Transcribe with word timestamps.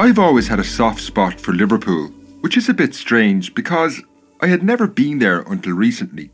I've 0.00 0.20
always 0.20 0.46
had 0.46 0.60
a 0.60 0.64
soft 0.64 1.00
spot 1.00 1.40
for 1.40 1.52
Liverpool, 1.52 2.10
which 2.40 2.56
is 2.56 2.68
a 2.68 2.72
bit 2.72 2.94
strange 2.94 3.52
because 3.52 4.00
I 4.40 4.46
had 4.46 4.62
never 4.62 4.86
been 4.86 5.18
there 5.18 5.40
until 5.40 5.72
recently. 5.72 6.30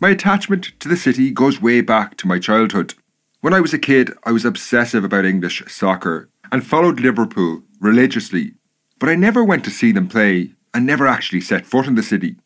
My 0.00 0.08
attachment 0.08 0.72
to 0.80 0.88
the 0.88 0.96
city 0.96 1.30
goes 1.30 1.60
way 1.60 1.82
back 1.82 2.16
to 2.16 2.26
my 2.26 2.38
childhood. 2.38 2.94
When 3.42 3.52
I 3.52 3.60
was 3.60 3.74
a 3.74 3.78
kid, 3.78 4.14
I 4.24 4.32
was 4.32 4.46
obsessive 4.46 5.04
about 5.04 5.26
English 5.26 5.62
soccer 5.68 6.30
and 6.50 6.66
followed 6.66 7.00
Liverpool 7.00 7.64
religiously, 7.80 8.54
but 8.98 9.10
I 9.10 9.14
never 9.14 9.44
went 9.44 9.62
to 9.64 9.70
see 9.70 9.92
them 9.92 10.08
play 10.08 10.54
and 10.72 10.86
never 10.86 11.06
actually 11.06 11.42
set 11.42 11.66
foot 11.66 11.86
in 11.86 11.96
the 11.96 12.02
city. 12.02 12.36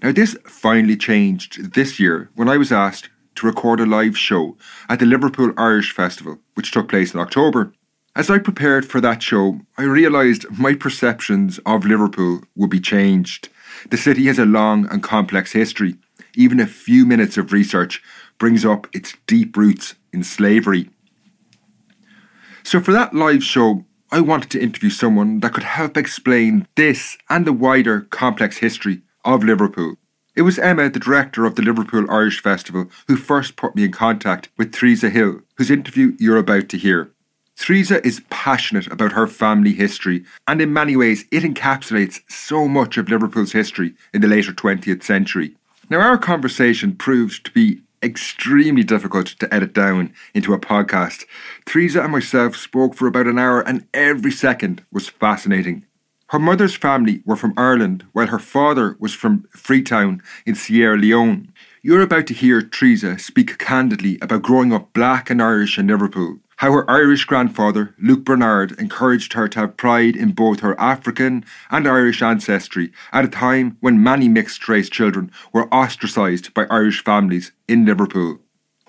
Now, 0.00 0.12
this 0.12 0.36
finally 0.46 0.96
changed 0.96 1.74
this 1.74 1.98
year 1.98 2.30
when 2.36 2.48
I 2.48 2.58
was 2.58 2.70
asked 2.70 3.10
to 3.34 3.46
record 3.46 3.80
a 3.80 3.86
live 3.86 4.16
show 4.16 4.56
at 4.88 5.00
the 5.00 5.06
Liverpool 5.06 5.52
Irish 5.56 5.92
Festival, 5.92 6.38
which 6.54 6.70
took 6.70 6.88
place 6.88 7.12
in 7.12 7.18
October. 7.18 7.72
As 8.20 8.28
I 8.28 8.38
prepared 8.38 8.84
for 8.84 9.00
that 9.00 9.22
show, 9.22 9.60
I 9.78 9.84
realised 9.84 10.44
my 10.50 10.74
perceptions 10.74 11.58
of 11.64 11.86
Liverpool 11.86 12.42
would 12.54 12.68
be 12.68 12.78
changed. 12.78 13.48
The 13.88 13.96
city 13.96 14.26
has 14.26 14.38
a 14.38 14.44
long 14.44 14.86
and 14.90 15.02
complex 15.02 15.52
history. 15.52 15.96
Even 16.34 16.60
a 16.60 16.66
few 16.66 17.06
minutes 17.06 17.38
of 17.38 17.50
research 17.50 18.02
brings 18.36 18.62
up 18.62 18.86
its 18.92 19.14
deep 19.26 19.56
roots 19.56 19.94
in 20.12 20.22
slavery. 20.22 20.90
So, 22.62 22.78
for 22.78 22.92
that 22.92 23.14
live 23.14 23.42
show, 23.42 23.86
I 24.12 24.20
wanted 24.20 24.50
to 24.50 24.60
interview 24.60 24.90
someone 24.90 25.40
that 25.40 25.54
could 25.54 25.62
help 25.62 25.96
explain 25.96 26.68
this 26.76 27.16
and 27.30 27.46
the 27.46 27.54
wider 27.54 28.02
complex 28.02 28.58
history 28.58 29.00
of 29.24 29.44
Liverpool. 29.44 29.94
It 30.36 30.42
was 30.42 30.58
Emma, 30.58 30.90
the 30.90 31.00
director 31.00 31.46
of 31.46 31.54
the 31.54 31.62
Liverpool 31.62 32.04
Irish 32.10 32.42
Festival, 32.42 32.90
who 33.08 33.16
first 33.16 33.56
put 33.56 33.74
me 33.74 33.84
in 33.84 33.92
contact 33.92 34.50
with 34.58 34.74
Theresa 34.74 35.08
Hill, 35.08 35.40
whose 35.56 35.70
interview 35.70 36.18
you're 36.18 36.36
about 36.36 36.68
to 36.68 36.76
hear. 36.76 37.14
Theresa 37.60 38.04
is 38.06 38.22
passionate 38.30 38.86
about 38.86 39.12
her 39.12 39.26
family 39.26 39.74
history, 39.74 40.24
and 40.48 40.62
in 40.62 40.72
many 40.72 40.96
ways, 40.96 41.26
it 41.30 41.42
encapsulates 41.42 42.20
so 42.26 42.66
much 42.66 42.96
of 42.96 43.10
Liverpool's 43.10 43.52
history 43.52 43.92
in 44.14 44.22
the 44.22 44.28
later 44.28 44.50
20th 44.50 45.02
century. 45.02 45.54
Now, 45.90 46.00
our 46.00 46.16
conversation 46.16 46.96
proved 46.96 47.44
to 47.44 47.50
be 47.50 47.82
extremely 48.02 48.82
difficult 48.82 49.26
to 49.26 49.54
edit 49.54 49.74
down 49.74 50.14
into 50.32 50.54
a 50.54 50.58
podcast. 50.58 51.26
Theresa 51.66 52.02
and 52.02 52.12
myself 52.12 52.56
spoke 52.56 52.94
for 52.94 53.06
about 53.06 53.26
an 53.26 53.38
hour, 53.38 53.60
and 53.60 53.86
every 53.92 54.32
second 54.32 54.82
was 54.90 55.10
fascinating. 55.10 55.84
Her 56.28 56.38
mother's 56.38 56.76
family 56.76 57.20
were 57.26 57.36
from 57.36 57.52
Ireland, 57.58 58.06
while 58.12 58.28
her 58.28 58.38
father 58.38 58.96
was 58.98 59.12
from 59.12 59.46
Freetown 59.50 60.22
in 60.46 60.54
Sierra 60.54 60.96
Leone. 60.96 61.52
You're 61.82 62.00
about 62.00 62.26
to 62.28 62.34
hear 62.34 62.62
Theresa 62.62 63.18
speak 63.18 63.58
candidly 63.58 64.16
about 64.22 64.42
growing 64.42 64.72
up 64.72 64.94
black 64.94 65.28
and 65.28 65.42
Irish 65.42 65.78
in 65.78 65.88
Liverpool 65.88 66.38
how 66.60 66.70
her 66.72 66.90
Irish 66.90 67.24
grandfather, 67.24 67.94
Luke 67.98 68.22
Bernard, 68.22 68.78
encouraged 68.78 69.32
her 69.32 69.48
to 69.48 69.60
have 69.60 69.78
pride 69.78 70.14
in 70.14 70.32
both 70.32 70.60
her 70.60 70.78
African 70.78 71.42
and 71.70 71.88
Irish 71.88 72.20
ancestry 72.20 72.92
at 73.14 73.24
a 73.24 73.28
time 73.28 73.78
when 73.80 74.02
many 74.02 74.28
mixed 74.28 74.68
race 74.68 74.90
children 74.90 75.32
were 75.54 75.72
ostracised 75.72 76.52
by 76.52 76.66
Irish 76.68 77.02
families 77.02 77.52
in 77.66 77.86
Liverpool. 77.86 78.40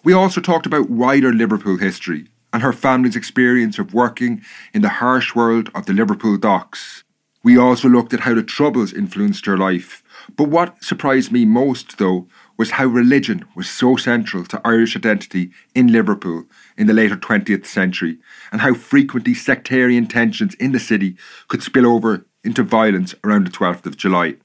We 0.04 0.12
also 0.12 0.42
talked 0.42 0.66
about 0.66 0.90
wider 0.90 1.31
Liverpool 1.31 1.78
history 1.78 2.28
and 2.52 2.62
her 2.62 2.74
family's 2.74 3.16
experience 3.16 3.80
of 3.80 3.94
working 3.94 4.42
in 4.74 4.81
the 4.81 5.00
harsh 5.00 5.34
world 5.34 5.70
of 5.74 5.86
the 5.86 5.94
Liverpool 5.94 6.36
docks. 6.36 7.06
We 7.42 7.58
also 7.58 7.88
looked 7.88 8.14
at 8.14 8.20
how 8.22 8.34
the 8.34 8.44
Troubles 8.44 8.92
influenced 8.92 9.46
her 9.46 9.58
life. 9.58 10.04
But 10.36 10.50
what 10.50 10.84
surprised 10.84 11.31
me 11.31 11.46
most, 11.46 12.00
though, 12.00 12.28
was 12.58 12.72
how 12.72 12.86
religion 12.86 13.46
was 13.56 13.70
so 13.70 13.96
central 13.96 14.44
to 14.44 14.62
Irish 14.66 14.98
identity 14.98 15.52
in 15.74 15.88
Liverpool 15.88 16.48
in 16.78 16.88
the 16.88 16.94
later 16.94 17.16
20th 17.16 17.66
century, 17.66 18.18
and 18.52 18.62
how 18.62 18.74
frequently 18.74 19.34
sectarian 19.34 20.08
tensions 20.08 20.54
in 20.56 20.72
the 20.72 20.80
city 20.80 21.18
could 21.48 21.64
spill 21.64 21.86
over 21.86 22.26
into 22.44 22.64
violence 22.64 23.16
around 23.24 23.46
the 23.46 23.52
12th 23.52 23.86
of 23.86 23.98
July. 23.98 24.36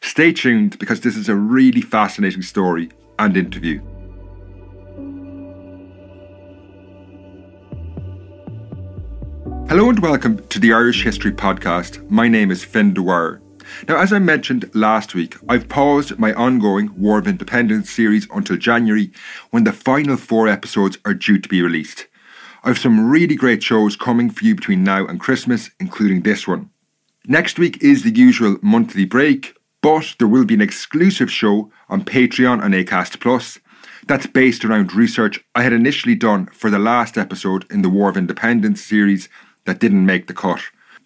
Stay 0.00 0.32
tuned 0.32 0.78
because 0.78 1.00
this 1.00 1.16
is 1.16 1.28
a 1.28 1.34
really 1.34 1.80
fascinating 1.80 2.42
story 2.42 2.90
and 3.18 3.36
interview. 3.36 3.80
Hello 9.68 9.88
and 9.88 9.98
welcome 10.00 10.46
to 10.48 10.60
the 10.60 10.72
Irish 10.72 11.02
History 11.02 11.32
Podcast. 11.32 12.08
My 12.10 12.28
name 12.28 12.50
is 12.50 12.62
Fin 12.62 12.92
Dwyer. 12.92 13.40
Now, 13.88 13.98
as 13.98 14.12
I 14.12 14.18
mentioned 14.18 14.70
last 14.74 15.14
week, 15.14 15.36
I've 15.48 15.68
paused 15.68 16.18
my 16.18 16.32
ongoing 16.32 16.90
War 16.96 17.18
of 17.18 17.26
Independence 17.26 17.90
series 17.90 18.28
until 18.30 18.56
January 18.56 19.10
when 19.50 19.64
the 19.64 19.72
final 19.72 20.16
four 20.16 20.48
episodes 20.48 20.98
are 21.04 21.14
due 21.14 21.38
to 21.38 21.48
be 21.48 21.62
released. 21.62 22.06
I've 22.62 22.78
some 22.78 23.10
really 23.10 23.34
great 23.34 23.62
shows 23.62 23.96
coming 23.96 24.30
for 24.30 24.44
you 24.44 24.54
between 24.54 24.84
now 24.84 25.06
and 25.06 25.20
Christmas, 25.20 25.70
including 25.78 26.22
this 26.22 26.48
one. 26.48 26.70
Next 27.26 27.58
week 27.58 27.82
is 27.82 28.02
the 28.02 28.10
usual 28.10 28.58
monthly 28.62 29.04
break, 29.04 29.54
but 29.82 30.14
there 30.18 30.28
will 30.28 30.44
be 30.44 30.54
an 30.54 30.60
exclusive 30.60 31.30
show 31.30 31.70
on 31.88 32.04
Patreon 32.04 32.64
and 32.64 32.74
Acast 32.74 33.20
Plus 33.20 33.58
that's 34.06 34.26
based 34.26 34.64
around 34.64 34.94
research 34.94 35.42
I 35.54 35.62
had 35.62 35.72
initially 35.72 36.14
done 36.14 36.46
for 36.46 36.70
the 36.70 36.78
last 36.78 37.16
episode 37.16 37.70
in 37.70 37.82
the 37.82 37.88
War 37.88 38.10
of 38.10 38.16
Independence 38.16 38.82
series 38.82 39.28
that 39.64 39.78
didn't 39.78 40.04
make 40.04 40.26
the 40.26 40.34
cut. 40.34 40.60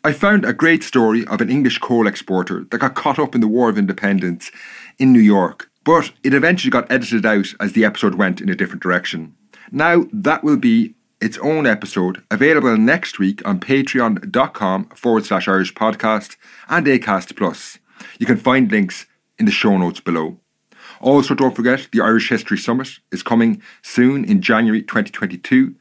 I 0.09 0.13
found 0.13 0.47
a 0.47 0.55
great 0.55 0.83
story 0.83 1.27
of 1.27 1.43
an 1.43 1.51
English 1.51 1.81
coal 1.81 2.07
exporter 2.07 2.65
that 2.71 2.79
got 2.79 2.95
caught 2.95 3.19
up 3.19 3.35
in 3.35 3.43
the 3.43 3.47
War 3.47 3.69
of 3.69 3.77
Independence 3.77 4.51
in 4.99 5.13
New 5.13 5.21
York, 5.21 5.71
but 5.85 6.13
it 6.25 6.33
eventually 6.33 6.71
got 6.71 6.91
edited 6.91 7.27
out 7.27 7.49
as 7.61 7.75
the 7.75 7.85
episode 7.85 8.15
went 8.15 8.41
in 8.41 8.49
a 8.49 8.55
different 8.55 8.83
direction. 8.83 9.35
Now, 9.71 10.07
that 10.11 10.43
will 10.43 10.57
be 10.57 10.95
its 11.21 11.37
own 11.43 11.67
episode 11.67 12.23
available 12.31 12.79
next 12.79 13.19
week 13.19 13.47
on 13.47 13.61
patreon.com 13.61 14.87
forward 14.95 15.27
slash 15.27 15.47
Irish 15.47 15.75
podcast 15.75 16.37
and 16.71 16.87
Acast 16.87 17.37
Plus. 17.37 17.79
You 18.19 18.25
can 18.25 18.39
find 18.39 18.73
links 18.73 19.05
in 19.39 19.45
the 19.45 19.53
show 19.53 19.77
notes 19.77 20.01
below. 20.01 20.39
Also, 21.03 21.35
don't 21.35 21.55
forget 21.55 21.87
the 21.93 22.01
Irish 22.01 22.31
History 22.31 22.57
Summit 22.57 22.89
is 23.13 23.23
coming 23.23 23.61
soon 23.83 24.25
in 24.25 24.41
January 24.41 24.81
2022. 24.81 25.75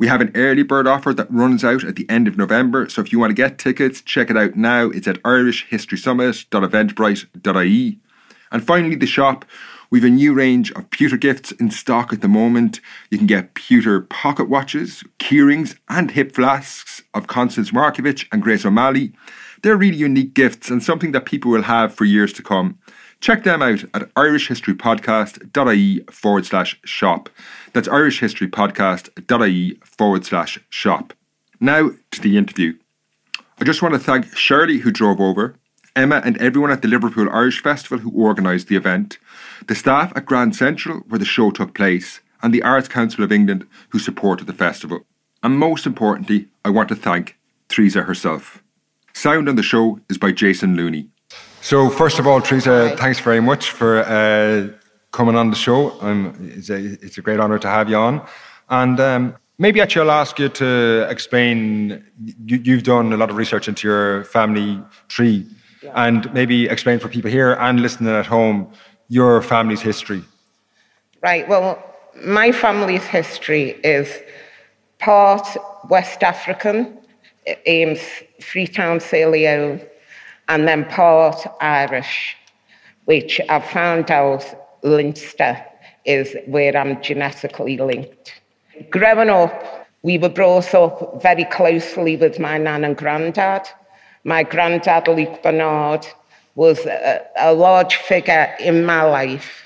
We 0.00 0.08
have 0.08 0.20
an 0.22 0.32
early 0.34 0.62
bird 0.62 0.86
offer 0.86 1.12
that 1.12 1.30
runs 1.30 1.62
out 1.62 1.84
at 1.84 1.96
the 1.96 2.08
end 2.08 2.26
of 2.26 2.38
November, 2.38 2.88
so 2.88 3.02
if 3.02 3.12
you 3.12 3.18
want 3.18 3.32
to 3.32 3.34
get 3.34 3.58
tickets, 3.58 4.00
check 4.00 4.30
it 4.30 4.36
out 4.36 4.56
now. 4.56 4.86
It's 4.86 5.06
at 5.06 5.22
irishhistorysummit.eventbrite.ie. 5.24 7.98
And 8.50 8.66
finally, 8.66 8.96
the 8.96 9.06
shop. 9.06 9.44
We've 9.90 10.04
a 10.04 10.08
new 10.08 10.32
range 10.32 10.72
of 10.72 10.88
pewter 10.88 11.18
gifts 11.18 11.52
in 11.52 11.70
stock 11.70 12.14
at 12.14 12.22
the 12.22 12.28
moment. 12.28 12.80
You 13.10 13.18
can 13.18 13.26
get 13.26 13.52
pewter 13.52 14.00
pocket 14.00 14.48
watches, 14.48 15.04
keyrings, 15.18 15.76
and 15.90 16.12
hip 16.12 16.32
flasks 16.32 17.02
of 17.12 17.26
Constance 17.26 17.70
Markievicz 17.70 18.24
and 18.32 18.42
Grace 18.42 18.64
O'Malley. 18.64 19.12
They're 19.62 19.76
really 19.76 19.98
unique 19.98 20.32
gifts 20.32 20.70
and 20.70 20.82
something 20.82 21.12
that 21.12 21.26
people 21.26 21.50
will 21.50 21.64
have 21.64 21.94
for 21.94 22.06
years 22.06 22.32
to 22.34 22.42
come. 22.42 22.78
Check 23.20 23.44
them 23.44 23.62
out 23.62 23.84
at 23.92 24.12
irishhistorypodcast.ie 24.14 26.00
forward 26.10 26.46
slash 26.46 26.80
shop. 26.84 27.28
That's 27.72 27.88
irishhistorypodcast.ie 27.88 29.74
forward 29.84 30.24
slash 30.24 30.58
shop. 30.70 31.12
Now 31.60 31.90
to 32.10 32.20
the 32.20 32.38
interview. 32.38 32.78
I 33.60 33.64
just 33.64 33.82
want 33.82 33.92
to 33.92 34.00
thank 34.00 34.34
Shirley 34.34 34.78
who 34.78 34.90
drove 34.90 35.20
over, 35.20 35.56
Emma 35.94 36.22
and 36.24 36.38
everyone 36.38 36.70
at 36.70 36.80
the 36.80 36.88
Liverpool 36.88 37.28
Irish 37.30 37.62
Festival 37.62 37.98
who 37.98 38.24
organised 38.24 38.68
the 38.68 38.76
event, 38.76 39.18
the 39.66 39.74
staff 39.74 40.12
at 40.16 40.24
Grand 40.24 40.56
Central 40.56 41.00
where 41.00 41.18
the 41.18 41.26
show 41.26 41.50
took 41.50 41.74
place, 41.74 42.20
and 42.42 42.54
the 42.54 42.62
Arts 42.62 42.88
Council 42.88 43.22
of 43.22 43.32
England 43.32 43.66
who 43.90 43.98
supported 43.98 44.46
the 44.46 44.54
festival. 44.54 45.00
And 45.42 45.58
most 45.58 45.84
importantly, 45.84 46.48
I 46.64 46.70
want 46.70 46.88
to 46.88 46.96
thank 46.96 47.36
Theresa 47.68 48.02
herself. 48.02 48.62
Sound 49.12 49.46
on 49.48 49.56
the 49.56 49.62
show 49.62 50.00
is 50.08 50.16
by 50.16 50.32
Jason 50.32 50.74
Looney. 50.74 51.10
So, 51.62 51.90
first 51.90 52.18
of 52.18 52.26
all, 52.26 52.40
Teresa, 52.40 52.96
thanks 52.96 53.20
very 53.20 53.40
much 53.40 53.70
for 53.70 54.00
uh, 54.00 54.68
coming 55.12 55.36
on 55.36 55.50
the 55.50 55.56
show. 55.56 56.00
Um, 56.00 56.34
it's, 56.56 56.70
a, 56.70 56.76
it's 56.76 57.18
a 57.18 57.22
great 57.22 57.38
honour 57.38 57.58
to 57.58 57.68
have 57.68 57.90
you 57.90 57.96
on. 57.96 58.26
And 58.70 58.98
um, 58.98 59.36
maybe 59.58 59.80
actually 59.82 60.08
I'll 60.08 60.20
ask 60.20 60.38
you 60.38 60.48
to 60.48 61.06
explain, 61.10 62.02
you, 62.46 62.74
have 62.76 62.82
done 62.82 63.12
a 63.12 63.16
lot 63.16 63.28
of 63.28 63.36
research 63.36 63.68
into 63.68 63.86
your 63.86 64.24
family 64.24 64.82
tree, 65.08 65.46
yeah. 65.82 65.92
and 65.94 66.32
maybe 66.32 66.66
explain 66.66 66.98
for 66.98 67.08
people 67.08 67.30
here 67.30 67.52
and 67.52 67.80
listening 67.80 68.14
at 68.14 68.26
home 68.26 68.72
your 69.08 69.42
family's 69.42 69.82
history. 69.82 70.24
Right, 71.22 71.46
well, 71.46 71.78
my 72.24 72.52
family's 72.52 73.04
history 73.04 73.72
is 73.84 74.08
part 74.98 75.46
West 75.90 76.22
African, 76.22 76.96
it 77.44 77.60
aims 77.66 78.00
Freetown, 78.40 79.00
Sierra 79.00 79.30
Leone, 79.30 79.80
and 80.50 80.66
then 80.66 80.84
part 80.86 81.46
Irish, 81.60 82.36
which 83.04 83.40
I 83.48 83.60
found 83.60 84.10
out 84.10 84.44
Leinster 84.82 85.64
is 86.04 86.36
where 86.46 86.76
I'm 86.76 87.00
genetically 87.00 87.76
linked. 87.76 88.40
Growing 88.90 89.30
up, 89.30 89.86
we 90.02 90.18
were 90.18 90.28
brought 90.28 90.74
up 90.74 91.22
very 91.22 91.44
closely 91.44 92.16
with 92.16 92.40
my 92.40 92.58
nan 92.58 92.84
and 92.84 92.96
granddad. 92.96 93.68
My 94.24 94.42
granddad, 94.42 95.06
Luke 95.06 95.40
Bernard, 95.40 96.04
was 96.56 96.84
a, 96.84 97.24
a 97.36 97.54
large 97.54 97.94
figure 97.94 98.52
in 98.58 98.84
my 98.84 99.02
life 99.02 99.62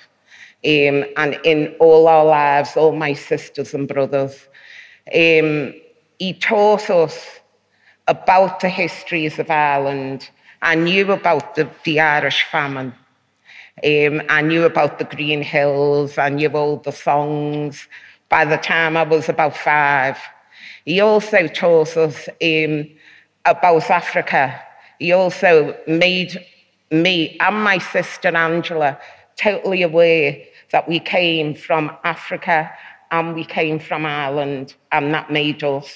um, 0.66 1.04
and 1.16 1.40
in 1.44 1.75
all 1.81 2.08
our 2.08 2.26
lives, 2.26 2.76
all 2.76 2.94
my 2.94 3.14
sisters 3.14 3.72
and 3.72 3.88
brothers. 3.88 4.48
Um, 5.14 5.75
he 6.19 6.34
taught 6.38 6.90
us 6.90 7.40
about 8.06 8.60
the 8.60 8.69
histories 8.69 9.38
of 9.38 9.50
Ireland 9.50 10.28
I 10.64 10.76
knew 10.76 11.12
about 11.12 11.56
the, 11.56 11.69
the 11.84 12.00
Irish 12.00 12.46
famine. 12.50 12.94
Um, 13.84 14.22
I 14.31 14.40
knew 14.40 14.64
about 14.64 14.99
the 14.99 15.05
Green 15.05 15.43
Hills. 15.43 16.16
I 16.16 16.31
knew 16.31 16.49
all 16.49 16.78
the 16.78 16.90
songs 16.90 17.87
by 18.31 18.46
the 18.46 18.56
time 18.56 18.96
I 18.96 19.02
was 19.02 19.28
about 19.28 19.58
five. 19.58 20.16
He 20.87 21.00
also 21.00 21.49
taught 21.49 21.99
us 21.99 22.31
um, 22.43 22.88
about 23.44 23.90
Africa. 23.90 24.58
He 24.99 25.12
also 25.12 25.76
made 25.87 26.43
me 26.90 27.37
and 27.40 27.62
my 27.62 27.76
sister 27.76 28.34
Angela 28.34 28.99
totally 29.37 29.82
aware 29.82 30.43
that 30.72 30.88
we 30.88 30.99
came 30.99 31.55
from 31.55 31.94
Africa 32.05 32.72
and 33.10 33.34
we 33.34 33.44
came 33.44 33.78
from 33.78 34.06
Ireland, 34.06 34.75
and 34.93 35.12
that 35.12 35.31
made 35.31 35.62
us. 35.62 35.94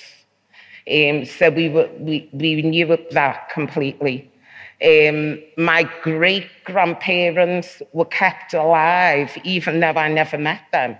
Um, 0.90 1.24
so 1.24 1.48
we, 1.48 1.70
were, 1.70 1.88
we, 1.98 2.28
we 2.32 2.60
knew 2.60 2.98
that 3.12 3.48
completely. 3.48 4.30
Um, 4.84 5.40
my 5.56 5.90
great 6.02 6.46
grandparents 6.64 7.82
were 7.92 8.04
kept 8.04 8.54
alive, 8.54 9.36
even 9.42 9.80
though 9.80 9.92
I 9.92 10.08
never 10.08 10.38
met 10.38 10.60
them. 10.72 10.96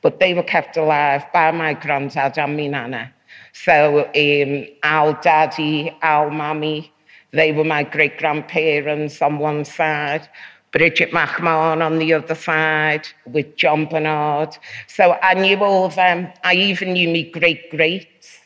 But 0.00 0.18
they 0.18 0.32
were 0.32 0.42
kept 0.42 0.76
alive 0.76 1.24
by 1.32 1.50
my 1.50 1.74
granddad 1.74 2.38
and 2.38 2.56
my 2.56 2.66
nana. 2.68 3.12
So 3.52 4.08
um, 4.14 4.66
our 4.82 5.12
daddy, 5.20 5.94
our 6.02 6.30
mummy, 6.30 6.92
they 7.32 7.52
were 7.52 7.64
my 7.64 7.82
great 7.82 8.16
grandparents 8.16 9.20
on 9.20 9.38
one 9.38 9.64
side. 9.64 10.28
Bridget 10.70 11.12
McMahon 11.12 11.84
on 11.84 11.98
the 11.98 12.12
other 12.14 12.34
side 12.34 13.08
with 13.26 13.56
John 13.56 13.86
Bernard. 13.86 14.56
So 14.86 15.18
I 15.22 15.34
knew 15.34 15.62
all 15.62 15.86
of 15.86 15.94
them. 15.96 16.32
I 16.44 16.54
even 16.54 16.92
knew 16.92 17.08
my 17.08 17.22
great 17.22 17.70
greats 17.70 18.38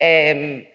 um, 0.00 0.66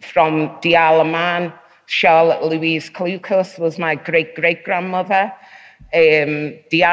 from 0.00 0.56
the 0.62 0.76
Isle 0.76 1.00
of 1.00 1.06
Man 1.08 1.52
Charlotte 1.90 2.44
Louise 2.44 2.88
Clucas 2.88 3.58
was 3.58 3.76
my 3.76 3.96
great 3.96 4.36
great 4.36 4.62
grandmother. 4.62 5.32
Um, 5.92 6.54
the 6.70 6.84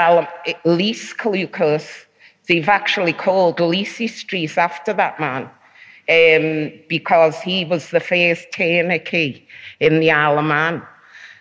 Lise 0.66 1.14
Clucas, 1.14 2.06
they've 2.48 2.68
actually 2.68 3.14
called 3.14 3.58
Lisi 3.58 4.10
Street 4.10 4.58
after 4.58 4.94
that 4.94 5.20
man 5.20 5.44
um, 6.10 6.72
because 6.90 7.40
he 7.42 7.64
was 7.64 7.92
the 7.92 8.00
first 8.00 8.52
tourniquet 8.52 9.44
in 9.80 10.00
the 10.00 10.10
Isle 10.10 10.40
of 10.40 10.46
Man. 10.46 10.82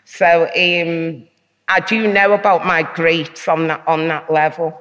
So 0.05 0.44
um, 0.44 1.26
I 1.69 1.81
do 1.81 2.12
know 2.12 2.32
about 2.32 2.67
my 2.67 2.82
greats 2.82 3.49
on 3.49 3.69
that, 3.69 3.82
on 3.88 4.08
that 4.08 4.31
level. 4.31 4.79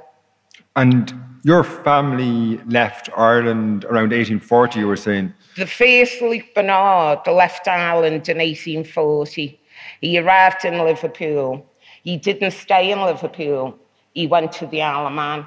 And 0.76 1.14
your 1.44 1.64
family 1.64 2.58
left 2.66 3.10
Ireland 3.16 3.86
around 3.86 4.12
1840, 4.12 4.80
you 4.80 4.88
were 4.88 4.98
saying? 4.98 5.34
The 5.56 5.66
first 5.66 6.22
Luke 6.22 6.54
Bernard 6.54 7.26
left 7.28 7.66
Ireland 7.66 8.28
in 8.28 8.40
1840. 8.40 9.58
He 10.02 10.20
arrived 10.20 10.66
in 10.66 10.80
Liverpool. 10.80 11.66
He 12.04 12.18
didn't 12.18 12.52
stay 12.52 12.92
in 12.92 13.00
Liverpool. 13.00 13.80
He 14.14 14.28
went 14.28 14.52
to 14.54 14.66
the 14.68 14.82
Isle 14.82 15.08
of 15.08 15.14
Man. 15.14 15.40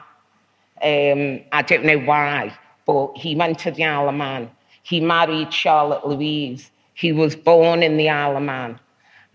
Um, 0.82 1.44
I 1.52 1.60
don't 1.60 1.84
know 1.84 1.98
why, 1.98 2.56
but 2.86 3.18
he 3.18 3.36
went 3.36 3.58
to 3.60 3.70
the 3.70 3.84
Isle 3.84 4.08
of 4.08 4.14
Man. 4.14 4.50
He 4.82 4.98
married 4.98 5.52
Charlotte 5.52 6.06
Louise. 6.06 6.70
He 6.94 7.12
was 7.12 7.36
born 7.36 7.82
in 7.82 7.98
the 7.98 8.08
Isle 8.08 8.38
of 8.38 8.42
Man 8.42 8.80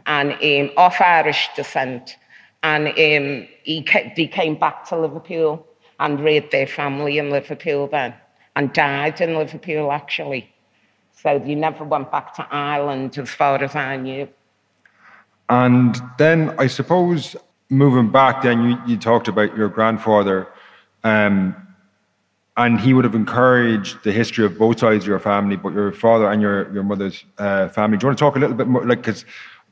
and 0.08 0.32
um, 0.32 0.76
of 0.76 1.00
Irish 1.00 1.50
descent. 1.56 2.18
And 2.64 2.88
um, 2.88 3.48
he, 3.62 3.86
he 4.16 4.28
came 4.28 4.56
back 4.56 4.88
to 4.88 5.00
Liverpool 5.00 5.68
and 6.00 6.20
reared 6.20 6.50
their 6.50 6.66
family 6.66 7.20
in 7.20 7.30
Liverpool 7.30 7.88
then 7.88 8.16
and 8.56 8.74
died 8.74 9.22
in 9.22 9.36
Liverpool 9.36 9.92
actually. 9.92 10.50
So 11.24 11.42
you 11.44 11.56
never 11.56 11.86
went 11.86 12.12
back 12.12 12.34
to 12.36 12.48
Ireland 12.52 13.18
as 13.18 13.30
far 13.30 13.64
as 13.64 13.76
I 13.76 13.96
knew. 13.96 14.28
And 15.50 15.96
then 16.18 16.54
I 16.60 16.68
suppose 16.68 17.38
moving 17.70 18.12
back, 18.12 18.44
then 18.44 18.70
you, 18.70 18.78
you 18.86 18.98
talked 18.98 19.30
about 19.30 19.56
your 19.56 19.70
grandfather, 19.70 20.50
um, 21.06 21.56
and 22.58 22.80
he 22.80 22.94
would 22.94 23.06
have 23.06 23.16
encouraged 23.16 24.04
the 24.04 24.12
history 24.12 24.46
of 24.46 24.58
both 24.58 24.80
sides 24.80 25.06
of 25.06 25.08
your 25.08 25.20
family, 25.20 25.56
but 25.56 25.74
your 25.74 25.94
father 25.94 26.30
and 26.30 26.42
your, 26.42 26.72
your 26.74 26.84
mother's 26.84 27.24
uh, 27.38 27.70
family. 27.70 27.98
Do 27.98 28.04
you 28.04 28.08
want 28.10 28.18
to 28.18 28.24
talk 28.24 28.36
a 28.36 28.40
little 28.40 28.56
bit 28.56 28.68
more? 28.68 28.86
Like, 28.86 29.00
because 29.00 29.26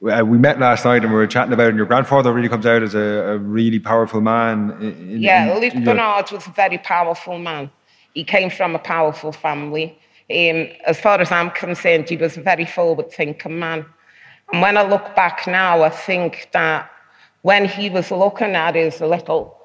uh, 0.09 0.25
we 0.25 0.37
met 0.37 0.59
last 0.59 0.85
night 0.85 1.03
and 1.03 1.11
we 1.11 1.17
were 1.17 1.27
chatting 1.27 1.53
about 1.53 1.65
it, 1.65 1.69
and 1.69 1.77
your 1.77 1.85
grandfather 1.85 2.31
really 2.31 2.49
comes 2.49 2.65
out 2.65 2.81
as 2.81 2.95
a, 2.95 2.99
a 2.99 3.37
really 3.37 3.79
powerful 3.79 4.21
man. 4.21 4.71
In, 4.81 5.21
yeah, 5.21 5.53
in, 5.53 5.59
Luke 5.59 5.83
Bernard 5.83 6.31
was 6.31 6.47
a 6.47 6.51
very 6.51 6.77
powerful 6.77 7.37
man. 7.37 7.69
He 8.13 8.23
came 8.23 8.49
from 8.49 8.73
a 8.73 8.79
powerful 8.79 9.31
family. 9.31 9.97
Um, 10.31 10.69
as 10.85 10.99
far 10.99 11.19
as 11.19 11.31
I'm 11.31 11.51
concerned, 11.51 12.09
he 12.09 12.17
was 12.17 12.37
a 12.37 12.41
very 12.41 12.65
forward 12.65 13.11
thinking 13.11 13.59
man. 13.59 13.85
And 14.51 14.61
when 14.61 14.77
I 14.77 14.87
look 14.87 15.15
back 15.15 15.45
now, 15.47 15.83
I 15.83 15.89
think 15.89 16.49
that 16.53 16.89
when 17.41 17.65
he 17.65 17.89
was 17.89 18.11
looking 18.11 18.55
at 18.55 18.75
his 18.75 19.01
little 19.01 19.57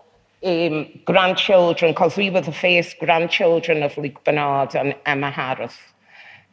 um, 0.44 0.88
grandchildren, 1.04 1.92
because 1.92 2.16
we 2.16 2.30
were 2.30 2.40
the 2.40 2.52
first 2.52 2.98
grandchildren 2.98 3.82
of 3.82 3.96
Luke 3.96 4.24
Bernard 4.24 4.74
and 4.74 4.94
Emma 5.04 5.30
Harris, 5.30 5.76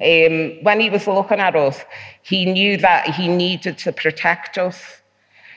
um, 0.02 0.64
when 0.64 0.80
he 0.80 0.90
was 0.90 1.08
looking 1.08 1.40
at 1.40 1.56
us, 1.56 1.80
he 2.22 2.46
knew 2.46 2.78
that 2.78 3.16
he 3.16 3.28
needed 3.28 3.78
to 3.80 3.92
protect 3.92 4.58
us. 4.58 5.02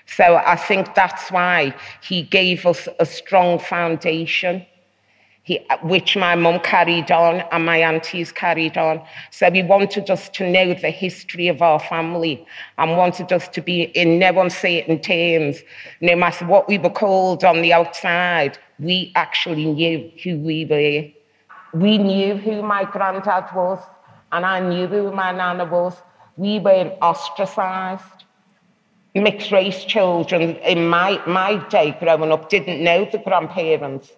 So 0.06 0.36
I 0.36 0.56
think 0.56 0.94
that's 0.94 1.30
why 1.30 1.74
he 2.02 2.22
gave 2.22 2.64
us 2.64 2.88
a 3.00 3.06
strong 3.06 3.58
foundation 3.58 4.64
he, 5.46 5.64
which 5.82 6.16
my 6.16 6.34
mum 6.34 6.58
carried 6.58 7.12
on 7.12 7.36
and 7.52 7.64
my 7.64 7.78
aunties 7.78 8.32
carried 8.32 8.76
on. 8.76 9.00
So 9.30 9.48
we 9.48 9.62
wanted 9.62 10.10
us 10.10 10.28
to 10.30 10.50
know 10.50 10.74
the 10.74 10.90
history 10.90 11.46
of 11.46 11.62
our 11.62 11.78
family 11.78 12.44
and 12.78 12.96
wanted 12.96 13.32
us 13.32 13.46
to 13.50 13.60
be 13.60 13.82
in 13.82 14.18
no 14.18 14.40
uncertain 14.40 14.98
terms. 14.98 15.62
No 16.00 16.16
matter 16.16 16.44
what 16.46 16.66
we 16.66 16.78
were 16.78 16.90
called 16.90 17.44
on 17.44 17.62
the 17.62 17.72
outside, 17.72 18.58
we 18.80 19.12
actually 19.14 19.66
knew 19.66 20.10
who 20.24 20.36
we 20.38 20.64
were. 20.64 21.80
We 21.80 21.96
knew 21.98 22.34
who 22.34 22.62
my 22.62 22.82
granddad 22.82 23.54
was, 23.54 23.78
and 24.32 24.44
I 24.44 24.58
knew 24.58 24.88
who 24.88 25.12
my 25.12 25.30
nana 25.30 25.64
was. 25.64 25.94
We 26.36 26.58
weren't 26.58 26.94
ostracized. 27.00 28.24
Mixed 29.14 29.52
race 29.52 29.84
children 29.84 30.56
in 30.56 30.88
my, 30.88 31.22
my 31.24 31.64
day 31.68 31.96
growing 32.00 32.32
up 32.32 32.50
didn't 32.50 32.82
know 32.82 33.04
the 33.04 33.18
grandparents 33.18 34.10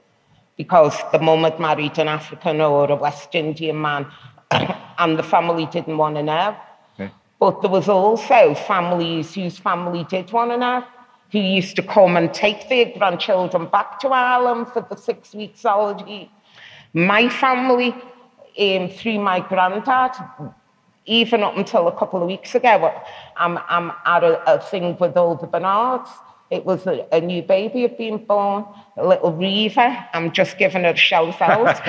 because 0.59 0.95
the 1.13 1.19
mum 1.19 1.45
had 1.45 1.59
married 1.59 1.99
an 1.99 2.09
African 2.09 2.61
or 2.61 2.91
a 2.91 2.97
West 2.97 3.35
Indian 3.35 3.81
man, 3.81 4.07
and 4.51 5.19
the 5.19 5.23
family 5.23 5.65
didn't 5.67 5.97
want 5.97 6.17
to 6.17 6.23
know. 6.23 6.57
Okay. 6.95 7.11
But 7.41 7.63
there 7.63 7.71
was 7.71 7.89
also 7.89 8.55
families 8.55 9.33
whose 9.35 9.57
family 9.57 10.05
did 10.11 10.31
want 10.33 10.51
to 10.51 10.59
know. 10.59 10.85
who 11.31 11.39
used 11.39 11.77
to 11.77 11.83
come 11.83 12.17
and 12.17 12.33
take 12.33 12.69
their 12.69 12.87
grandchildren 12.97 13.67
back 13.67 14.01
to 14.01 14.09
Ireland 14.09 14.69
for 14.69 14.87
the 14.89 14.97
six 14.97 15.35
weeks 15.35 15.63
holiday. 15.63 16.31
My 16.95 17.29
family, 17.29 17.95
um, 18.59 18.89
through 18.89 19.21
my 19.21 19.41
granddad, 19.41 20.13
even 21.05 21.43
up 21.43 21.57
until 21.57 21.89
a 21.89 21.97
couple 21.97 22.23
of 22.23 22.29
weeks 22.29 22.55
ago, 22.55 22.93
I'm, 23.37 23.59
I'm 23.69 23.93
at 24.07 24.25
a, 24.25 24.55
a 24.55 24.61
thing 24.61 24.97
with 24.99 25.17
all 25.17 25.35
the 25.35 25.47
Bernards. 25.47 26.11
It 26.51 26.65
was 26.65 26.87
a, 26.87 27.07
a, 27.13 27.21
new 27.21 27.43
baby 27.43 27.83
had 27.83 27.99
been 27.99 28.25
born, 28.25 28.65
a 28.97 29.07
little 29.07 29.33
Reva. 29.33 30.09
I'm 30.15 30.33
just 30.33 30.57
giving 30.57 30.85
her 30.85 30.91
a 30.91 30.97
shout 30.97 31.41
out. 31.43 31.87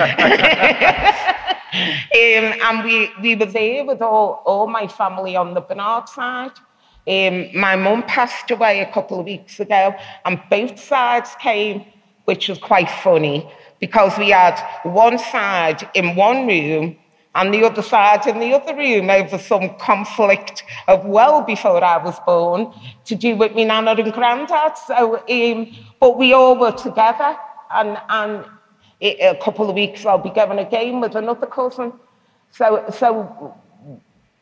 um, 1.72 1.88
and 2.12 2.84
we, 2.84 3.10
we 3.22 3.36
were 3.36 3.46
there 3.46 3.86
with 3.86 4.02
all, 4.02 4.42
all 4.44 4.66
my 4.66 4.86
family 4.86 5.34
on 5.34 5.54
the 5.54 5.62
Bernard 5.62 6.10
side. 6.10 6.52
Um, 7.08 7.48
my 7.58 7.74
mum 7.76 8.02
passed 8.02 8.50
away 8.50 8.80
a 8.80 8.92
couple 8.92 9.18
of 9.18 9.24
weeks 9.24 9.60
ago, 9.60 9.94
and 10.26 10.38
both 10.50 10.78
sides 10.78 11.30
came, 11.40 11.86
which 12.26 12.48
was 12.48 12.58
quite 12.58 12.90
funny 12.90 13.50
because 13.80 14.16
we 14.18 14.28
had 14.28 14.60
one 14.82 15.18
side 15.18 15.88
in 15.94 16.14
one 16.14 16.46
room 16.46 16.96
and 17.34 17.54
the 17.54 17.64
other 17.64 17.82
side 17.82 18.26
in 18.26 18.40
the 18.40 18.52
other 18.52 18.74
room 18.74 19.08
over 19.08 19.38
some 19.38 19.76
conflict 19.76 20.64
of 20.88 21.04
well 21.04 21.42
before 21.42 21.82
I 21.82 21.96
was 21.98 22.18
born 22.26 22.72
to 23.04 23.14
do 23.14 23.36
with 23.36 23.54
my 23.54 23.64
nana 23.64 23.92
and 23.92 24.12
granddad. 24.12 24.76
So, 24.78 25.22
um, 25.28 25.72
but 26.00 26.18
we 26.18 26.32
all 26.32 26.58
were 26.58 26.72
together, 26.72 27.36
and, 27.72 27.98
and 28.08 28.44
a 29.00 29.36
couple 29.36 29.68
of 29.68 29.74
weeks 29.76 30.04
I'll 30.04 30.18
be 30.18 30.30
going 30.30 30.58
again 30.58 31.00
with 31.00 31.14
another 31.14 31.46
cousin. 31.46 31.92
So, 32.50 32.84
so 32.90 33.54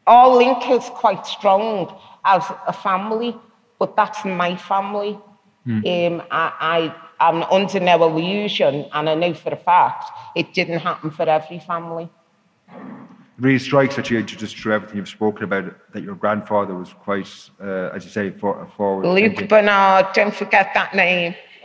our 0.07 0.35
link 0.35 0.69
is 0.71 0.85
quite 0.85 1.27
strong 1.27 1.95
as 2.25 2.43
a 2.67 2.73
family, 2.73 3.37
but 3.79 3.95
that's 3.97 4.25
my 4.25 4.57
family. 4.57 5.19
Mm. 5.67 6.21
Um, 6.21 6.23
I, 6.31 6.95
I, 7.21 7.29
I'm 7.29 7.43
under 7.43 7.81
no 7.81 8.03
illusion, 8.05 8.87
and 8.95 9.11
I 9.11 9.15
know 9.15 9.35
for 9.35 9.51
a 9.51 9.57
fact 9.57 10.05
it 10.35 10.55
didn't 10.55 10.79
happen 10.79 11.11
for 11.11 11.29
every 11.29 11.59
family. 11.59 12.09
It 13.39 13.45
really 13.45 13.59
strikes 13.61 13.95
that 13.95 14.11
you 14.11 14.21
just 14.23 14.57
through 14.57 14.75
everything 14.75 14.97
you've 14.97 15.09
spoken 15.09 15.45
about 15.45 15.93
that 15.93 16.03
your 16.03 16.17
grandfather 16.17 16.75
was 16.75 16.93
quite, 16.93 17.29
uh, 17.61 17.91
as 17.95 18.05
you 18.05 18.11
say, 18.11 18.31
for, 18.31 18.67
forward. 18.77 19.07
Luke 19.07 19.37
thinking. 19.37 19.47
Bernard, 19.47 20.07
don't 20.13 20.35
forget 20.35 20.73
that 20.75 20.93
name. 20.93 21.37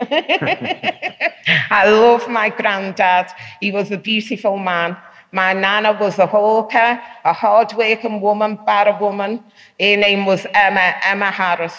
I 1.70 1.90
love 1.90 2.28
my 2.28 2.50
granddad. 2.50 3.26
He 3.60 3.72
was 3.72 3.90
a 3.90 3.98
beautiful 3.98 4.56
man. 4.56 4.96
My 5.32 5.52
nana 5.52 5.98
was 6.00 6.20
a 6.20 6.28
hawker, 6.28 7.00
a 7.24 7.32
hard-working 7.32 8.20
woman, 8.20 8.56
bad 8.64 9.00
woman. 9.00 9.42
Her 9.80 9.96
name 9.96 10.26
was 10.26 10.46
Emma, 10.54 10.94
Emma 11.02 11.32
Harris. 11.32 11.74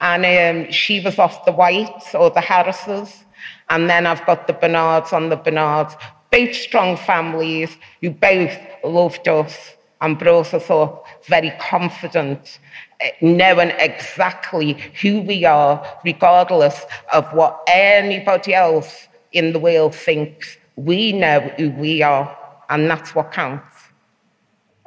And 0.00 0.24
um, 0.24 0.70
she 0.70 1.00
was 1.00 1.18
off 1.18 1.44
the 1.44 1.50
Whites 1.50 2.14
or 2.14 2.30
the 2.30 2.40
Harrises. 2.40 3.24
And 3.68 3.90
then 3.90 4.06
I've 4.06 4.24
got 4.26 4.46
the 4.46 4.52
Bernards 4.52 5.12
on 5.12 5.28
the 5.28 5.36
Bernards. 5.36 5.96
Both 6.34 6.56
strong 6.56 6.96
families 6.96 7.76
who 8.00 8.10
both 8.10 8.58
loved 8.82 9.28
us 9.28 9.76
and 10.00 10.18
brought 10.18 10.52
us 10.52 10.68
up 10.68 11.06
very 11.28 11.52
confident 11.60 12.58
eh, 13.00 13.12
knowing 13.20 13.70
exactly 13.78 14.76
who 15.00 15.20
we 15.20 15.44
are, 15.44 15.86
regardless 16.04 16.86
of 17.12 17.32
what 17.34 17.62
anybody 17.68 18.52
else 18.52 19.06
in 19.30 19.52
the 19.52 19.60
world 19.60 19.94
thinks. 19.94 20.56
We 20.74 21.12
know 21.12 21.38
who 21.56 21.70
we 21.70 22.02
are, 22.02 22.36
and 22.68 22.90
that's 22.90 23.14
what 23.14 23.30
counts. 23.30 23.76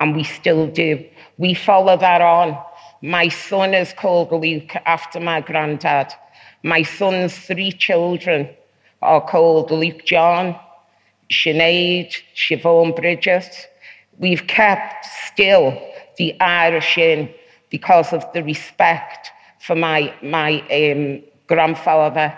And 0.02 0.18
we 0.18 0.26
still 0.26 0.68
do. 0.68 1.02
We 1.38 1.54
follow 1.54 1.96
that 1.96 2.20
on. 2.20 2.62
My 3.02 3.30
son 3.30 3.74
is 3.74 3.94
called 3.94 4.34
Luke 4.34 4.76
after 4.86 5.22
my 5.22 5.40
granddad. 5.40 6.12
My 6.64 6.84
son's 6.84 7.38
three 7.38 7.72
children 7.72 8.50
are 9.02 9.22
called 9.22 9.72
Luke 9.72 10.04
John, 10.04 10.60
Sinead, 11.30 12.16
Siobhan 12.36 12.96
Bridget. 12.96 13.70
We've 14.18 14.48
kept 14.48 15.06
still 15.06 15.80
the 16.18 16.40
Irish 16.42 16.98
in 16.98 17.30
because 17.70 18.14
of 18.14 18.26
the 18.34 18.44
respect 18.44 19.32
for 19.60 19.76
my, 19.76 20.14
my 20.22 20.62
um, 20.70 21.22
grandfather, 21.48 22.38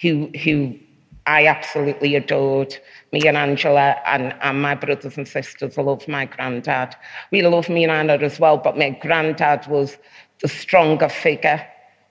who, 0.00 0.30
who 0.42 0.78
I 1.26 1.46
absolutely 1.46 2.16
adored. 2.16 2.76
Me 3.12 3.20
and 3.26 3.36
Angela 3.36 3.96
and, 4.06 4.34
and 4.40 4.62
my 4.62 4.74
brothers 4.74 5.16
and 5.16 5.26
sisters 5.26 5.76
love 5.76 6.06
my 6.08 6.26
granddad. 6.26 6.96
We 7.30 7.42
love 7.42 7.68
me 7.68 7.84
and 7.84 7.92
Anna 7.92 8.24
as 8.24 8.40
well, 8.40 8.56
but 8.56 8.76
my 8.76 8.90
granddad 8.90 9.66
was 9.68 9.98
the 10.40 10.48
stronger 10.48 11.08
figure 11.08 11.64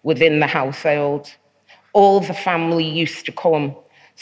within 0.04 0.40
the 0.40 0.48
household. 0.48 1.34
All 1.94 2.22
the 2.22 2.34
family 2.34 2.88
used 2.88 3.26
to 3.26 3.32
come. 3.32 3.76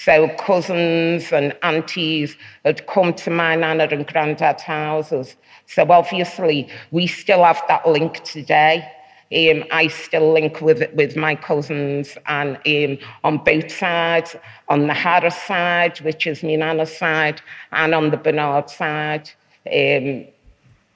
So 0.04 0.30
cousins 0.36 1.32
and 1.32 1.56
aunties 1.62 2.38
had 2.64 2.86
come 2.88 3.14
to 3.16 3.30
my 3.30 3.56
nana 3.56 3.88
and 3.92 4.08
granddad's 4.08 4.64
houses 4.64 5.36
so 5.70 5.86
obviously, 5.92 6.68
we 6.90 7.06
still 7.06 7.44
have 7.44 7.62
that 7.68 7.88
link 7.88 8.24
today. 8.24 8.92
Um, 9.32 9.64
I 9.72 9.88
still 9.88 10.34
link 10.34 10.62
with 10.62 10.92
with 10.96 11.16
my 11.16 11.36
cousins 11.36 12.18
and 12.26 12.58
um, 12.66 12.98
on 13.24 13.38
both 13.38 13.72
sides, 13.72 14.36
on 14.68 14.88
the 14.88 14.96
Harris 14.96 15.40
side, 15.44 16.00
which 16.00 16.26
is 16.26 16.42
my 16.42 16.56
nana's 16.56 16.98
side, 16.98 17.40
and 17.72 17.94
on 17.94 18.10
the 18.10 18.18
Bernard 18.18 18.72
side. 18.72 19.30
Um, 19.72 20.26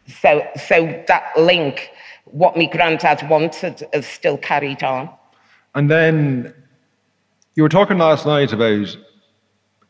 so, 0.07 0.45
so 0.57 1.03
that 1.07 1.25
link, 1.37 1.91
what 2.25 2.57
my 2.57 2.65
granddad 2.65 3.29
wanted, 3.29 3.87
is 3.93 4.07
still 4.07 4.37
carried 4.37 4.81
on. 4.81 5.07
And 5.75 5.91
then 5.91 6.51
you 7.55 7.63
were 7.63 7.69
talking 7.69 7.97
last 7.97 8.25
night 8.25 8.51
about, 8.51 8.97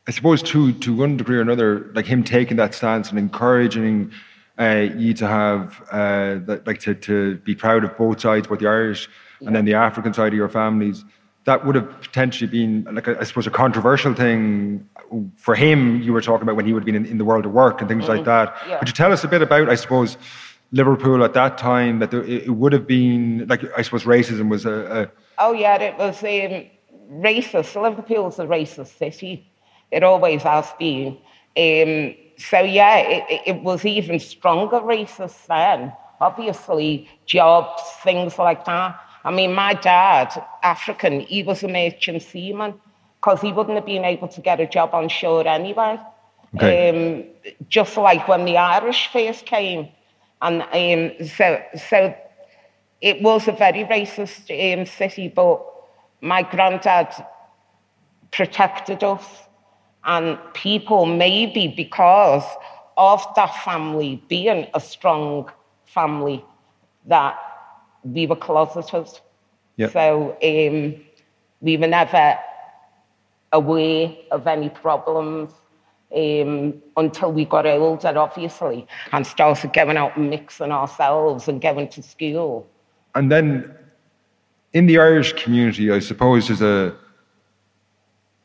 I 0.07 0.11
suppose, 0.11 0.43
to 0.43 0.73
to 0.73 0.95
one 0.95 1.17
degree 1.17 1.37
or 1.37 1.41
another, 1.41 1.91
like 1.93 2.05
him 2.05 2.23
taking 2.23 2.57
that 2.57 2.73
stance 2.73 3.09
and 3.09 3.17
encouraging 3.17 4.11
uh, 4.59 4.87
you 4.95 5.13
to 5.15 5.27
have 5.27 5.81
uh, 5.91 6.35
that, 6.45 6.63
like 6.67 6.79
to, 6.81 6.93
to 6.93 7.37
be 7.37 7.55
proud 7.55 7.83
of 7.83 7.97
both 7.97 8.21
sides, 8.21 8.47
both 8.47 8.59
the 8.59 8.67
Irish 8.67 9.09
yeah. 9.39 9.47
and 9.47 9.55
then 9.55 9.65
the 9.65 9.73
African 9.73 10.13
side 10.13 10.27
of 10.27 10.37
your 10.37 10.49
families. 10.49 11.03
That 11.45 11.65
would 11.65 11.75
have 11.75 12.01
potentially 12.01 12.49
been 12.49 12.87
like 12.93 13.07
a, 13.07 13.19
I 13.19 13.23
suppose 13.23 13.47
a 13.47 13.51
controversial 13.51 14.13
thing 14.13 14.87
for 15.35 15.55
him. 15.55 16.01
You 16.01 16.13
were 16.13 16.21
talking 16.21 16.43
about 16.43 16.55
when 16.55 16.65
he 16.65 16.73
would 16.73 16.81
have 16.81 16.85
been 16.85 16.95
in, 16.95 17.05
in 17.05 17.17
the 17.17 17.25
world 17.25 17.45
of 17.45 17.51
work 17.51 17.81
and 17.81 17.89
things 17.89 18.03
mm-hmm. 18.03 18.17
like 18.17 18.25
that. 18.25 18.55
Yeah. 18.67 18.79
Could 18.79 18.87
you 18.87 18.93
tell 18.93 19.11
us 19.11 19.23
a 19.23 19.27
bit 19.27 19.41
about, 19.41 19.69
I 19.69 19.75
suppose, 19.75 20.17
Liverpool 20.71 21.23
at 21.23 21.33
that 21.33 21.57
time? 21.57 21.99
That 21.99 22.11
there, 22.11 22.23
it 22.23 22.49
would 22.49 22.71
have 22.71 22.87
been 22.87 23.47
like 23.47 23.61
I 23.77 23.81
suppose 23.81 24.03
racism 24.03 24.49
was 24.49 24.65
a. 24.65 25.01
a 25.01 25.11
oh 25.37 25.51
yeah, 25.51 25.81
it 25.81 25.97
was 25.97 26.23
um, 26.23 26.69
racist. 27.11 27.81
Liverpool's 27.81 28.39
a 28.39 28.45
racist 28.45 28.97
city. 28.97 29.47
It 29.91 30.03
always 30.03 30.43
has 30.43 30.67
been. 30.79 31.17
Um, 31.55 32.15
so 32.37 32.59
yeah, 32.59 32.97
it, 32.97 33.41
it 33.45 33.63
was 33.63 33.85
even 33.85 34.19
stronger 34.19 34.79
racist 34.79 35.45
then. 35.47 35.93
Obviously, 36.19 37.09
jobs, 37.25 37.81
things 38.03 38.37
like 38.39 38.65
that. 38.65 38.99
I 39.23 39.31
mean, 39.31 39.53
my 39.53 39.73
dad, 39.73 40.43
African, 40.63 41.21
he 41.21 41.43
was 41.43 41.63
a 41.63 41.67
merchant 41.67 42.21
seaman 42.21 42.73
because 43.17 43.41
he 43.41 43.53
wouldn't 43.53 43.75
have 43.75 43.85
been 43.85 44.03
able 44.03 44.27
to 44.29 44.41
get 44.41 44.59
a 44.59 44.67
job 44.67 44.93
on 44.93 45.09
shore 45.09 45.47
anyway. 45.47 45.99
Okay. 46.55 46.89
Um, 46.89 47.23
just 47.69 47.97
like 47.97 48.27
when 48.27 48.45
the 48.45 48.57
Irish 48.57 49.09
first 49.11 49.45
came. 49.45 49.89
And 50.41 50.61
um, 50.61 51.27
so, 51.27 51.61
so 51.89 52.15
it 52.99 53.21
was 53.21 53.47
a 53.47 53.53
very 53.53 53.85
racist 53.85 54.49
um, 54.51 54.85
city, 54.85 55.29
but 55.29 55.65
my 56.23 56.41
granddad 56.41 57.13
protected 58.31 59.03
us 59.03 59.25
and 60.05 60.39
people, 60.53 61.05
maybe 61.05 61.67
because 61.67 62.45
of 62.97 63.25
that 63.35 63.53
family 63.63 64.23
being 64.29 64.67
a 64.73 64.79
strong 64.79 65.49
family, 65.85 66.43
that 67.05 67.37
we 68.03 68.25
were 68.25 68.37
closeted. 68.37 69.07
Yep. 69.75 69.91
So 69.91 70.37
um, 70.41 70.95
we 71.59 71.75
were 71.75 71.87
never 71.87 72.39
aware 73.51 74.15
of 74.31 74.47
any 74.47 74.69
problems 74.69 75.51
um, 76.15 76.81
until 76.95 77.33
we 77.33 77.43
got 77.43 77.65
older, 77.65 78.17
obviously, 78.17 78.87
and 79.11 79.27
started 79.27 79.73
going 79.73 79.97
out 79.97 80.15
and 80.15 80.29
mixing 80.29 80.71
ourselves 80.71 81.49
and 81.49 81.61
going 81.61 81.89
to 81.89 82.01
school. 82.01 82.65
And 83.13 83.29
then 83.29 83.75
in 84.73 84.87
the 84.87 84.97
Irish 84.97 85.33
community, 85.33 85.91
I 85.91 85.99
suppose 85.99 86.47
there's 86.47 86.61
a, 86.61 86.95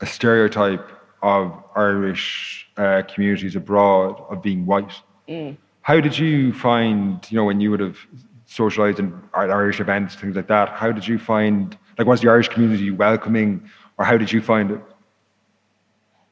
a 0.00 0.06
stereotype 0.06 0.86
of 1.22 1.64
Irish 1.74 2.68
uh, 2.76 3.02
communities 3.12 3.56
abroad 3.56 4.22
of 4.28 4.42
being 4.42 4.66
white. 4.66 4.92
Mm. 5.28 5.56
How 5.82 6.00
did 6.00 6.18
you 6.18 6.52
find, 6.52 7.26
you 7.30 7.36
know, 7.36 7.44
when 7.44 7.60
you 7.60 7.70
would 7.70 7.80
have 7.80 7.98
socialized 8.44 8.98
in 8.98 9.18
Irish 9.34 9.80
events, 9.80 10.14
things 10.14 10.36
like 10.36 10.48
that, 10.48 10.68
how 10.68 10.92
did 10.92 11.08
you 11.08 11.18
find, 11.18 11.76
like, 11.96 12.06
was 12.06 12.20
the 12.20 12.28
Irish 12.28 12.48
community 12.48 12.90
welcoming, 12.90 13.68
or 13.98 14.04
how 14.04 14.16
did 14.18 14.30
you 14.30 14.42
find 14.42 14.70
it? 14.70 14.80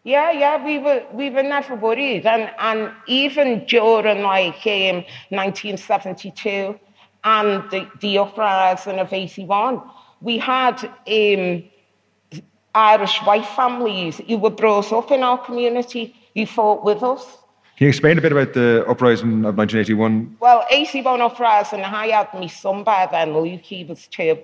Yeah, 0.05 0.31
yeah, 0.31 0.65
we 0.65 0.79
were 0.79 1.03
we 1.13 1.31
were 1.31 1.43
never 1.43 1.75
worried, 1.75 2.27
and 2.27 2.49
and 2.61 2.93
even 3.09 3.65
during 3.67 4.23
like 4.23 4.65
um, 4.65 5.03
1972 5.31 6.79
and 7.27 7.69
the, 7.71 7.87
the 8.01 8.19
uprising 8.19 8.99
of 9.01 9.13
'81, 9.13 9.83
We 10.21 10.39
had 10.39 10.83
um, 10.85 11.65
Irish 12.75 13.19
white 13.23 13.45
families 13.45 14.21
who 14.29 14.39
were 14.39 14.51
brought 14.51 14.93
up 14.93 15.11
in 15.11 15.23
our 15.23 15.39
community 15.45 16.15
who 16.35 16.47
fought 16.47 16.85
with 16.85 17.03
us. 17.03 17.25
Can 17.77 17.87
you 17.87 17.89
explain 17.89 18.17
a 18.17 18.23
bit 18.23 18.33
about 18.33 18.55
the 18.55 18.85
uprising 18.89 19.45
of 19.45 19.59
1981? 19.59 20.37
Well, 20.41 20.65
81 20.71 21.21
uprising, 21.21 21.83
I 21.83 22.07
had 22.07 22.33
my 22.33 22.47
son 22.47 22.85
by 22.85 23.09
then, 23.11 23.35
Luke, 23.37 23.61
he 23.61 23.85
was 23.85 24.07
two. 24.07 24.39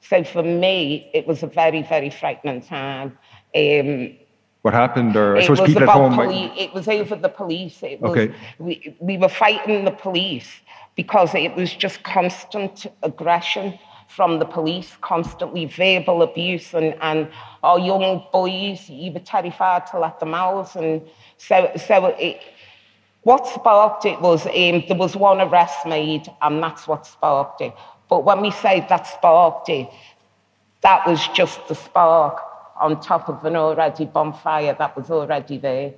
So 0.00 0.22
for 0.22 0.42
me, 0.42 1.10
it 1.12 1.26
was 1.26 1.42
a 1.42 1.48
very, 1.48 1.82
very 1.82 2.08
frightening 2.08 2.62
time. 2.62 3.18
Um, 3.54 4.16
what 4.62 4.74
happened, 4.74 5.16
or 5.16 5.36
I 5.36 5.42
suppose 5.42 5.60
was 5.60 5.68
people 5.68 5.84
at 5.84 5.88
home 5.88 6.16
might. 6.16 6.58
It 6.58 6.74
was 6.74 6.88
over 6.88 7.14
the 7.14 7.28
police. 7.28 7.82
It 7.82 8.00
was, 8.00 8.10
Okay. 8.10 8.34
we, 8.58 8.96
we 8.98 9.16
were 9.16 9.28
fighting 9.28 9.84
the 9.84 9.90
police 9.90 10.48
because 10.96 11.34
it 11.34 11.54
was 11.54 11.72
just 11.72 12.02
constant 12.02 12.86
aggression 13.02 13.78
from 14.08 14.38
the 14.38 14.44
police, 14.44 14.96
constantly 15.00 15.66
verbal 15.66 16.22
abuse, 16.22 16.74
and, 16.74 16.96
and 17.02 17.28
our 17.62 17.78
young 17.78 18.24
boys, 18.32 18.88
you 18.88 19.12
were 19.12 19.20
terrified 19.20 19.86
to 19.86 19.98
let 19.98 20.18
them 20.18 20.34
out. 20.34 20.74
And 20.74 21.02
so, 21.36 21.70
so 21.76 22.06
it, 22.06 22.40
what 23.22 23.46
sparked 23.46 24.06
it 24.06 24.20
was 24.20 24.46
um, 24.46 24.82
there 24.88 24.96
was 24.96 25.14
one 25.14 25.40
arrest 25.40 25.86
made, 25.86 26.26
and 26.42 26.62
that's 26.62 26.88
what 26.88 27.06
sparked 27.06 27.60
it. 27.60 27.74
But 28.08 28.24
when 28.24 28.40
we 28.40 28.50
say 28.50 28.84
that 28.88 29.06
sparked 29.06 29.68
it, 29.68 29.88
that 30.80 31.06
was 31.06 31.28
just 31.28 31.68
the 31.68 31.74
spark 31.74 32.40
on 32.80 33.00
top 33.00 33.28
of 33.28 33.44
an 33.44 33.56
already 33.56 34.04
bonfire 34.06 34.74
that 34.78 34.96
was 34.96 35.10
already 35.10 35.58
there. 35.58 35.92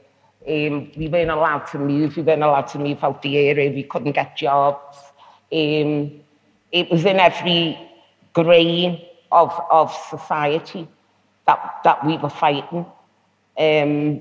Um, 0.49 0.91
we 0.97 1.09
weren't 1.09 1.31
allowed 1.31 1.67
to 1.67 1.79
move. 1.79 2.17
We 2.17 2.23
weren't 2.23 2.43
allowed 2.43 2.69
to 2.69 2.79
move 2.79 3.03
out 3.05 3.21
the 3.23 3.37
area. 3.37 3.71
We 3.71 3.83
couldn't 3.83 4.13
get 4.13 4.37
jobs. 4.37 4.97
Um, 5.53 6.21
it 6.73 6.91
was 6.91 7.05
in 7.05 7.19
every 7.19 7.79
grain 8.33 9.03
of, 9.33 9.53
of 9.71 9.93
society 10.09 10.89
that, 11.47 11.81
that 11.85 12.07
we 12.07 12.17
were 12.17 12.31
fighting 12.31 12.87
um, 13.59 14.21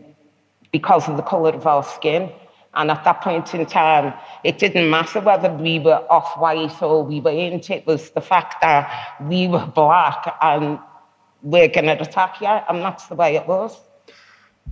because 0.72 1.08
of 1.08 1.16
the 1.16 1.24
colour 1.24 1.52
of 1.52 1.66
our 1.66 1.84
skin. 1.84 2.32
And 2.74 2.92
at 2.92 3.04
that 3.04 3.22
point 3.22 3.54
in 3.54 3.66
time, 3.66 4.14
it 4.44 4.60
didn't 4.60 4.90
matter 4.90 5.20
whether 5.20 5.52
we 5.52 5.80
were 5.80 6.06
off 6.10 6.38
white 6.40 6.82
or 6.82 7.04
we 7.04 7.20
weren't. 7.20 7.70
It 7.70 7.86
was 7.88 8.12
the 8.12 8.22
fact 8.22 8.62
that 8.62 9.16
we 9.22 9.48
were 9.48 9.66
black 9.66 10.36
and 10.42 10.80
we're 11.42 11.68
going 11.68 11.86
to 11.86 12.02
attack 12.02 12.42
you. 12.42 12.48
And 12.48 12.82
that's 12.82 13.08
the 13.08 13.16
way 13.16 13.36
it 13.36 13.48
was. 13.48 13.80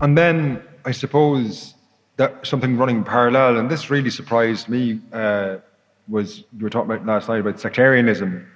And 0.01 0.17
then 0.17 0.63
I 0.85 0.91
suppose 0.91 1.75
that 2.17 2.45
something 2.45 2.77
running 2.77 3.03
parallel, 3.03 3.57
and 3.57 3.69
this 3.69 3.89
really 3.89 4.09
surprised 4.09 4.69
me, 4.69 4.99
uh, 5.13 5.57
was 6.07 6.39
you 6.57 6.63
were 6.63 6.69
talking 6.69 6.91
about 6.91 7.05
last 7.05 7.29
night 7.29 7.39
about 7.39 7.59
sectarianism 7.59 8.47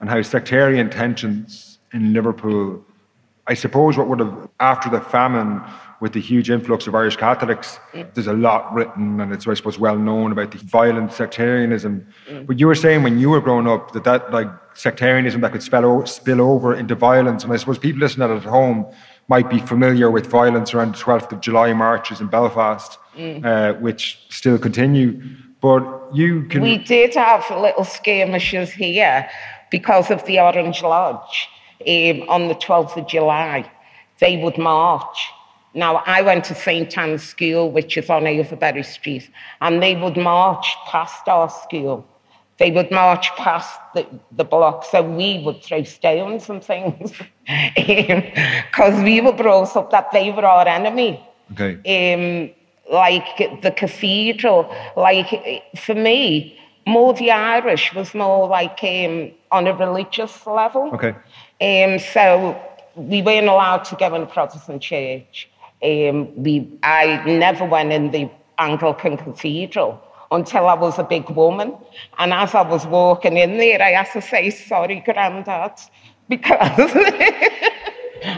and 0.00 0.08
how 0.08 0.22
sectarian 0.22 0.90
tensions 0.90 1.78
in 1.92 2.12
Liverpool. 2.12 2.84
I 3.46 3.54
suppose 3.54 3.96
what 3.98 4.08
would 4.08 4.20
have 4.20 4.48
after 4.60 4.88
the 4.88 5.00
famine, 5.00 5.60
with 6.00 6.12
the 6.12 6.20
huge 6.20 6.50
influx 6.50 6.86
of 6.86 6.94
Irish 6.94 7.16
Catholics, 7.16 7.78
there's 8.14 8.26
a 8.26 8.32
lot 8.32 8.72
written, 8.74 9.20
and 9.20 9.32
it's 9.32 9.46
I 9.46 9.54
suppose 9.54 9.78
well 9.78 9.96
known 9.96 10.32
about 10.32 10.50
the 10.50 10.58
violent 10.58 11.12
sectarianism. 11.12 12.06
But 12.46 12.58
you 12.58 12.66
were 12.66 12.74
saying 12.74 13.02
when 13.02 13.18
you 13.18 13.30
were 13.30 13.40
growing 13.40 13.66
up 13.66 13.92
that 13.92 14.04
that 14.04 14.32
like 14.32 14.48
sectarianism 14.74 15.40
that 15.42 15.52
could 15.52 15.62
spill, 15.62 15.84
o- 15.84 16.04
spill 16.04 16.40
over 16.40 16.74
into 16.74 16.94
violence, 16.94 17.44
and 17.44 17.52
I 17.52 17.56
suppose 17.56 17.78
people 17.78 18.00
listening 18.00 18.30
at 18.30 18.42
home 18.42 18.86
might 19.28 19.48
be 19.48 19.60
familiar 19.60 20.10
with 20.10 20.26
violence 20.26 20.74
around 20.74 20.94
the 20.94 20.98
12th 20.98 21.32
of 21.32 21.40
July 21.40 21.72
marches 21.72 22.20
in 22.20 22.26
Belfast, 22.26 22.98
uh, 23.44 23.72
which 23.74 24.18
still 24.28 24.58
continue. 24.58 25.22
But 25.60 25.82
you 26.12 26.44
can. 26.50 26.60
We 26.60 26.76
did 26.78 27.14
have 27.14 27.48
little 27.50 27.84
skirmishes 27.84 28.72
here 28.72 29.26
because 29.70 30.10
of 30.10 30.22
the 30.26 30.38
Orange 30.40 30.82
Lodge 30.82 31.48
um, 31.86 32.28
on 32.28 32.48
the 32.48 32.54
12th 32.54 32.96
of 32.96 33.06
July. 33.06 33.70
They 34.20 34.36
would 34.36 34.58
march. 34.58 35.28
Now, 35.74 36.02
I 36.06 36.22
went 36.22 36.44
to 36.46 36.54
St. 36.54 36.96
Anne's 36.96 37.22
School, 37.22 37.70
which 37.70 37.96
is 37.96 38.08
on 38.08 38.26
Overbury 38.26 38.84
Street, 38.84 39.28
and 39.60 39.82
they 39.82 39.96
would 39.96 40.16
march 40.16 40.66
past 40.86 41.26
our 41.28 41.50
school. 41.50 42.06
They 42.58 42.70
would 42.70 42.92
march 42.92 43.34
past 43.36 43.80
the, 43.94 44.06
the 44.30 44.44
block, 44.44 44.84
so 44.84 45.02
we 45.02 45.42
would 45.44 45.62
throw 45.64 45.82
stones 45.82 46.48
and 46.48 46.62
things 46.62 47.12
because 47.74 49.02
we 49.02 49.20
were 49.20 49.32
brought 49.32 49.76
up 49.76 49.90
that 49.90 50.12
they 50.12 50.30
were 50.30 50.44
our 50.44 50.68
enemy 50.68 51.20
okay. 51.52 52.14
um, 52.14 52.50
like 52.92 53.60
the 53.62 53.70
cathedral. 53.70 54.74
Like 54.96 55.62
for 55.76 55.94
me, 55.94 56.58
more 56.86 57.14
the 57.14 57.30
Irish 57.30 57.94
was 57.94 58.14
more 58.14 58.46
like 58.48 58.82
um, 58.82 59.32
on 59.50 59.66
a 59.66 59.74
religious 59.74 60.46
level. 60.46 60.90
Okay. 60.94 61.14
Um, 61.64 61.98
so 61.98 62.60
we 62.94 63.22
weren't 63.22 63.48
allowed 63.48 63.84
to 63.84 63.96
go 63.96 64.14
in 64.14 64.22
a 64.22 64.26
Protestant 64.26 64.82
church. 64.82 65.48
Um, 65.82 66.16
we, 66.42 66.68
I 66.82 67.22
never 67.24 67.64
went 67.64 67.90
in 67.90 68.10
the 68.10 68.30
Anglican 68.58 69.16
cathedral 69.16 69.98
until 70.30 70.66
I 70.66 70.74
was 70.74 70.98
a 70.98 71.04
big 71.04 71.30
woman. 71.30 71.74
And 72.18 72.34
as 72.34 72.54
I 72.54 72.62
was 72.62 72.86
walking 72.86 73.38
in 73.38 73.56
there, 73.56 73.80
I 73.80 73.92
had 73.92 74.12
to 74.12 74.20
say, 74.20 74.50
sorry, 74.50 75.00
Grandad, 75.00 75.80
because... 76.28 76.92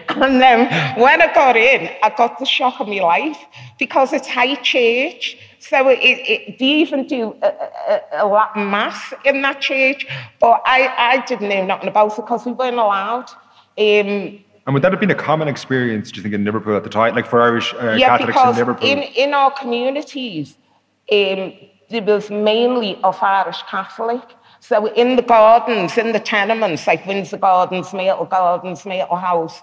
and 0.08 0.40
then 0.40 0.58
when 1.00 1.20
I 1.20 1.34
got 1.34 1.56
in, 1.56 1.90
I 2.04 2.10
got 2.16 2.38
the 2.38 2.46
shock 2.46 2.80
of 2.80 2.86
my 2.86 3.00
life 3.00 3.38
because 3.78 4.12
it's 4.12 4.28
high 4.28 4.54
church. 4.56 5.36
So 5.58 5.88
it, 5.88 5.98
it, 6.02 6.58
they 6.58 6.66
even 6.66 7.06
do 7.06 7.36
a, 7.42 7.46
a, 7.48 8.24
a 8.24 8.26
Latin 8.26 8.70
mass 8.70 9.12
in 9.24 9.42
that 9.42 9.60
church. 9.60 10.06
But 10.40 10.62
I, 10.64 10.92
I 10.96 11.24
didn't 11.26 11.48
know 11.48 11.64
nothing 11.64 11.88
about 11.88 12.12
it 12.12 12.16
because 12.16 12.44
we 12.46 12.52
weren't 12.52 12.76
allowed. 12.76 13.30
Um, 13.78 14.42
And 14.66 14.74
would 14.74 14.82
that 14.82 14.92
have 14.92 15.00
been 15.00 15.10
a 15.10 15.14
common 15.14 15.48
experience, 15.48 16.10
do 16.10 16.18
you 16.18 16.22
think, 16.22 16.34
in 16.34 16.44
Liverpool 16.44 16.76
at 16.76 16.84
the 16.84 16.90
time, 16.90 17.14
like 17.14 17.26
for 17.26 17.40
Irish 17.42 17.74
uh, 17.74 17.96
yeah, 17.98 18.18
Catholics 18.18 18.22
in 18.22 18.26
because 18.26 18.56
Liverpool? 18.56 18.88
in, 18.88 18.98
in 19.14 19.34
our 19.34 19.50
communities, 19.52 20.56
um, 21.12 21.52
there 21.90 22.02
was 22.02 22.30
mainly 22.30 22.96
of 23.04 23.22
Irish 23.22 23.62
Catholic. 23.68 24.22
So 24.60 24.86
in 24.94 25.14
the 25.14 25.22
gardens, 25.22 25.96
in 25.96 26.10
the 26.12 26.18
tenements, 26.18 26.86
like 26.88 27.06
Windsor 27.06 27.36
Gardens, 27.36 27.92
Myrtle 27.94 28.24
Gardens, 28.24 28.84
Myrtle 28.84 29.16
House, 29.16 29.62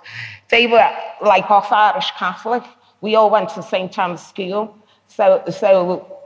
they 0.50 0.68
were 0.68 0.90
like 1.22 1.52
off 1.52 1.72
Irish 1.72 2.10
Catholic. 2.18 2.64
We 3.02 3.16
all 3.16 3.30
went 3.30 3.50
to 3.50 3.62
St. 3.64 4.00
Anne's 4.00 4.26
School. 4.26 4.78
So, 5.16 5.44
so 5.50 6.18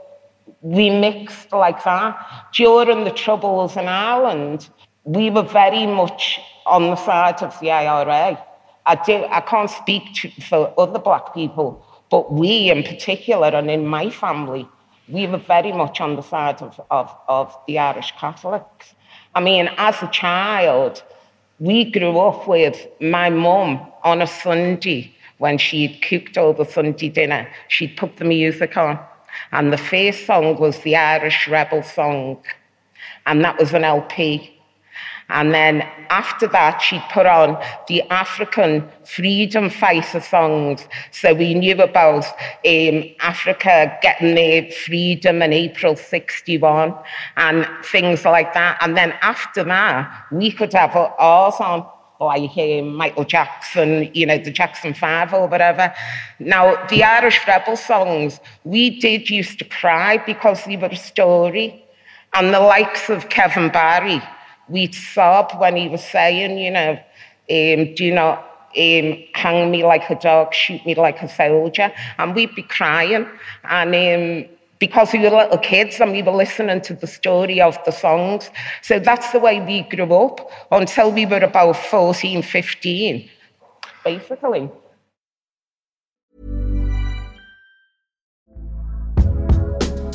we 0.62 0.90
mixed 0.90 1.52
like 1.52 1.84
that. 1.84 2.18
During 2.54 3.04
the 3.04 3.10
Troubles 3.10 3.76
in 3.76 3.86
Ireland, 3.86 4.68
we 5.04 5.30
were 5.30 5.42
very 5.42 5.86
much 5.86 6.40
on 6.66 6.90
the 6.90 6.96
side 6.96 7.42
of 7.42 7.58
the 7.60 7.70
IRA. 7.70 8.42
I, 8.86 8.94
do, 8.94 9.24
I 9.30 9.40
can't 9.40 9.70
speak 9.70 10.14
to, 10.14 10.30
for 10.42 10.72
other 10.78 10.98
black 10.98 11.34
people, 11.34 11.84
but 12.10 12.32
we 12.32 12.70
in 12.70 12.82
particular, 12.82 13.48
and 13.48 13.70
in 13.70 13.86
my 13.86 14.08
family, 14.08 14.66
we 15.08 15.26
were 15.26 15.38
very 15.38 15.72
much 15.72 16.00
on 16.00 16.16
the 16.16 16.22
side 16.22 16.62
of, 16.62 16.80
of, 16.90 17.14
of 17.28 17.54
the 17.66 17.78
Irish 17.78 18.12
Catholics. 18.18 18.94
I 19.34 19.40
mean, 19.40 19.68
as 19.76 20.02
a 20.02 20.08
child, 20.08 21.02
we 21.58 21.90
grew 21.90 22.18
up 22.18 22.48
with 22.48 22.86
my 23.00 23.28
mum 23.30 23.86
on 24.02 24.22
a 24.22 24.26
Sunday 24.26 25.14
when 25.38 25.58
she'd 25.58 26.02
cooked 26.02 26.36
all 26.36 26.52
the 26.52 26.64
Sunday 26.64 27.08
dinner, 27.08 27.48
she'd 27.68 27.96
put 27.96 28.16
the 28.16 28.24
music 28.24 28.76
on. 28.76 28.98
And 29.52 29.72
the 29.72 29.78
first 29.78 30.26
song 30.26 30.58
was 30.58 30.78
the 30.80 30.96
Irish 30.96 31.48
Rebel 31.48 31.82
song. 31.82 32.38
And 33.26 33.44
that 33.44 33.58
was 33.58 33.72
an 33.72 33.84
LP. 33.84 34.58
And 35.30 35.52
then 35.52 35.82
after 36.08 36.46
that, 36.48 36.80
she'd 36.80 37.04
put 37.12 37.26
on 37.26 37.62
the 37.86 38.02
African 38.10 38.88
freedom 39.04 39.68
fighter 39.68 40.20
songs. 40.20 40.88
So 41.10 41.34
we 41.34 41.52
knew 41.52 41.74
about 41.82 42.24
um, 42.64 43.04
Africa 43.20 43.96
getting 44.00 44.34
their 44.34 44.70
freedom 44.70 45.42
in 45.42 45.52
April 45.52 45.96
61 45.96 46.94
and 47.36 47.68
things 47.84 48.24
like 48.24 48.54
that. 48.54 48.78
And 48.80 48.96
then 48.96 49.12
after 49.20 49.64
that, 49.64 50.26
we 50.32 50.50
could 50.50 50.72
have 50.72 50.96
ours 50.96 51.56
on, 51.60 51.86
like 52.20 52.50
hear 52.50 52.82
Michael 52.82 53.24
Jackson, 53.24 54.10
you 54.12 54.26
know, 54.26 54.38
the 54.38 54.50
Jackson 54.50 54.94
5 54.94 55.32
or 55.34 55.46
whatever. 55.46 55.94
Now, 56.38 56.84
the 56.86 57.04
Irish 57.04 57.46
Rebel 57.46 57.76
songs, 57.76 58.40
we 58.64 58.98
did 58.98 59.30
used 59.30 59.58
to 59.60 59.64
cry 59.64 60.18
because 60.18 60.64
they 60.64 60.76
were 60.76 60.88
a 60.88 60.96
story. 60.96 61.84
And 62.34 62.52
the 62.52 62.60
likes 62.60 63.08
of 63.08 63.28
Kevin 63.28 63.70
Barry, 63.70 64.22
we'd 64.68 64.94
sob 64.94 65.52
when 65.58 65.76
he 65.76 65.88
was 65.88 66.04
saying, 66.04 66.58
you 66.58 66.70
know, 66.70 66.98
um, 67.50 67.94
do 67.94 68.12
not 68.12 68.38
um, 68.76 69.24
hang 69.34 69.70
me 69.70 69.84
like 69.84 70.10
a 70.10 70.14
dog, 70.16 70.52
shoot 70.52 70.84
me 70.84 70.94
like 70.94 71.22
a 71.22 71.28
soldier. 71.28 71.92
And 72.18 72.34
we'd 72.34 72.54
be 72.54 72.62
crying. 72.62 73.26
And 73.64 74.44
um, 74.44 74.57
because 74.78 75.12
we 75.12 75.18
were 75.20 75.30
little 75.30 75.58
kids 75.58 76.00
and 76.00 76.12
we 76.12 76.22
were 76.22 76.32
listening 76.32 76.80
to 76.82 76.94
the 76.94 77.06
story 77.06 77.60
of 77.60 77.78
the 77.84 77.90
songs. 77.90 78.50
So 78.82 78.98
that's 78.98 79.30
the 79.32 79.38
way 79.38 79.60
we 79.60 79.82
grew 79.82 80.12
up 80.14 80.50
until 80.70 81.10
we 81.10 81.26
were 81.26 81.38
about 81.38 81.76
14, 81.76 82.42
15, 82.42 83.30
basically. 84.04 84.70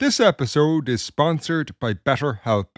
This 0.00 0.18
episode 0.18 0.88
is 0.88 1.02
sponsored 1.02 1.78
by 1.78 1.92
BetterHelp. 1.92 2.68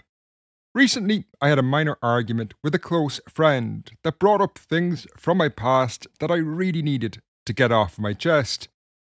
Recently, 0.75 1.23
I 1.39 1.47
had 1.47 1.57
a 1.57 1.63
minor 1.63 1.97
argument 2.01 2.53
with 2.61 2.75
a 2.75 2.79
close 2.79 3.21
friend 3.29 3.89
that 4.03 4.19
brought 4.19 4.41
up 4.41 4.59
things 4.59 5.07
from 5.15 5.37
my 5.37 5.47
past 5.47 6.05
that 6.19 6.29
I 6.29 6.35
really 6.35 6.81
needed 6.81 7.21
to 7.45 7.53
get 7.53 7.71
off 7.71 7.97
my 7.97 8.11
chest. 8.11 8.67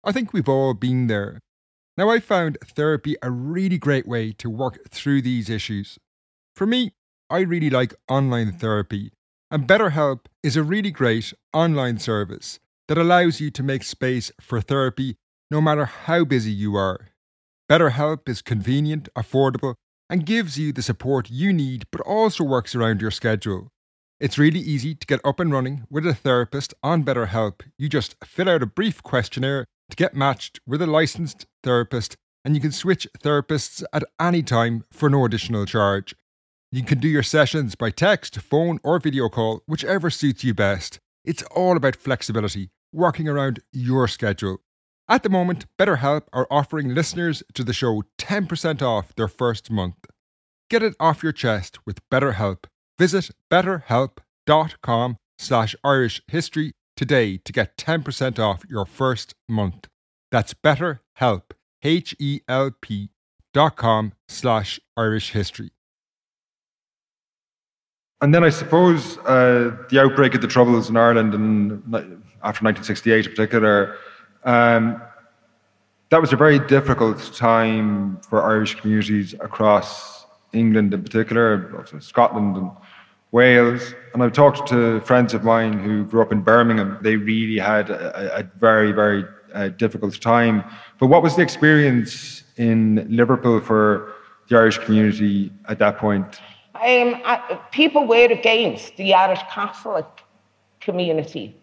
I 0.03 0.11
think 0.11 0.33
we've 0.33 0.49
all 0.49 0.73
been 0.73 1.05
there. 1.05 1.39
Now, 1.97 2.09
I 2.09 2.19
found 2.19 2.57
therapy 2.65 3.15
a 3.21 3.29
really 3.29 3.77
great 3.77 4.07
way 4.07 4.31
to 4.39 4.49
work 4.49 4.89
through 4.89 5.21
these 5.21 5.47
issues. 5.47 5.99
For 6.55 6.65
me, 6.65 6.93
I 7.29 7.41
really 7.41 7.69
like 7.69 7.93
online 8.09 8.53
therapy, 8.53 9.11
and 9.51 9.67
BetterHelp 9.67 10.21
is 10.41 10.57
a 10.57 10.63
really 10.63 10.89
great 10.89 11.31
online 11.53 11.99
service 11.99 12.59
that 12.87 12.97
allows 12.97 13.39
you 13.39 13.51
to 13.51 13.61
make 13.61 13.83
space 13.83 14.31
for 14.41 14.61
therapy 14.61 15.15
no 15.51 15.61
matter 15.61 15.85
how 15.85 16.25
busy 16.25 16.51
you 16.51 16.75
are. 16.75 17.08
BetterHelp 17.69 18.27
is 18.27 18.41
convenient, 18.41 19.09
affordable, 19.15 19.75
and 20.09 20.25
gives 20.25 20.57
you 20.57 20.73
the 20.73 20.81
support 20.81 21.29
you 21.29 21.53
need, 21.53 21.85
but 21.91 22.01
also 22.01 22.43
works 22.43 22.73
around 22.73 22.99
your 22.99 23.11
schedule. 23.11 23.67
It's 24.19 24.39
really 24.39 24.59
easy 24.59 24.95
to 24.95 25.05
get 25.05 25.21
up 25.23 25.39
and 25.39 25.51
running 25.51 25.85
with 25.87 26.03
a 26.07 26.15
therapist 26.15 26.73
on 26.81 27.03
BetterHelp. 27.03 27.61
You 27.77 27.87
just 27.87 28.15
fill 28.25 28.49
out 28.49 28.63
a 28.63 28.65
brief 28.65 29.03
questionnaire 29.03 29.65
to 29.91 29.95
get 29.95 30.15
matched 30.15 30.59
with 30.65 30.81
a 30.81 30.87
licensed 30.87 31.45
therapist, 31.63 32.17
and 32.43 32.55
you 32.55 32.61
can 32.61 32.71
switch 32.71 33.07
therapists 33.23 33.83
at 33.93 34.03
any 34.19 34.41
time 34.41 34.83
for 34.91 35.07
no 35.07 35.23
additional 35.23 35.67
charge. 35.67 36.15
You 36.71 36.83
can 36.83 36.99
do 36.99 37.07
your 37.07 37.23
sessions 37.23 37.75
by 37.75 37.91
text, 37.91 38.39
phone, 38.41 38.79
or 38.83 38.97
video 38.99 39.29
call, 39.29 39.61
whichever 39.67 40.09
suits 40.09 40.43
you 40.43 40.55
best. 40.55 40.97
It's 41.23 41.43
all 41.43 41.77
about 41.77 41.95
flexibility, 41.95 42.69
working 42.91 43.27
around 43.27 43.59
your 43.71 44.07
schedule. 44.07 44.57
At 45.11 45.23
the 45.23 45.29
moment, 45.29 45.65
BetterHelp 45.79 46.27
are 46.31 46.45
offering 46.51 46.93
listeners 46.93 47.41
to 47.55 47.63
the 47.63 47.73
show 47.73 48.03
10% 48.19 48.83
off 48.83 49.15
their 49.15 49.27
first 49.27 49.71
month. 49.71 50.05
Get 50.69 50.83
it 50.83 50.93
off 50.99 51.23
your 51.23 51.31
chest 51.31 51.79
with 51.83 52.07
BetterHelp. 52.11 52.65
Visit 52.99 53.31
betterhelp.com 53.51 55.17
slash 55.39 55.75
Irish 55.83 56.21
history 56.27 56.73
today 56.95 57.37
to 57.37 57.51
get 57.51 57.75
10% 57.75 58.37
off 58.37 58.61
your 58.69 58.85
first 58.85 59.33
month. 59.47 59.87
That's 60.29 60.53
betterhelp, 60.53 61.53
H-E-L-P 61.81 63.09
dot 63.51 63.75
com 63.77 64.13
slash 64.27 64.79
Irish 64.95 65.31
history. 65.31 65.71
And 68.21 68.35
then 68.35 68.43
I 68.43 68.49
suppose 68.49 69.17
uh, 69.19 69.75
the 69.89 69.99
outbreak 69.99 70.35
of 70.35 70.41
the 70.41 70.47
Troubles 70.47 70.87
in 70.87 70.97
Ireland 70.97 71.33
and 71.33 71.81
after 72.43 72.63
1968 72.63 73.25
in 73.25 73.31
particular 73.31 73.97
um, 74.43 75.01
that 76.09 76.21
was 76.21 76.33
a 76.33 76.35
very 76.35 76.59
difficult 76.59 77.33
time 77.35 78.19
for 78.21 78.43
Irish 78.43 78.75
communities 78.75 79.33
across 79.35 80.25
England 80.53 80.93
in 80.93 81.03
particular, 81.03 81.75
also 81.77 81.99
Scotland 81.99 82.57
and 82.57 82.71
Wales. 83.31 83.93
And 84.13 84.23
I've 84.23 84.33
talked 84.33 84.67
to 84.69 85.01
friends 85.01 85.33
of 85.33 85.43
mine 85.43 85.73
who 85.79 86.05
grew 86.05 86.21
up 86.21 86.31
in 86.31 86.41
Birmingham. 86.41 86.97
They 87.01 87.15
really 87.15 87.59
had 87.59 87.91
a, 87.91 88.39
a 88.39 88.43
very, 88.57 88.91
very 88.91 89.23
uh, 89.53 89.69
difficult 89.69 90.19
time. 90.19 90.63
But 90.99 91.07
what 91.07 91.21
was 91.21 91.35
the 91.35 91.43
experience 91.43 92.43
in 92.57 93.05
Liverpool 93.09 93.61
for 93.61 94.13
the 94.49 94.57
Irish 94.57 94.79
community 94.79 95.51
at 95.67 95.77
that 95.79 95.97
point? 95.97 96.39
Um, 96.75 97.21
I, 97.25 97.59
people 97.71 98.07
were 98.07 98.31
against 98.31 98.95
the 98.97 99.13
Irish 99.13 99.41
Catholic 99.51 100.07
community 100.79 101.55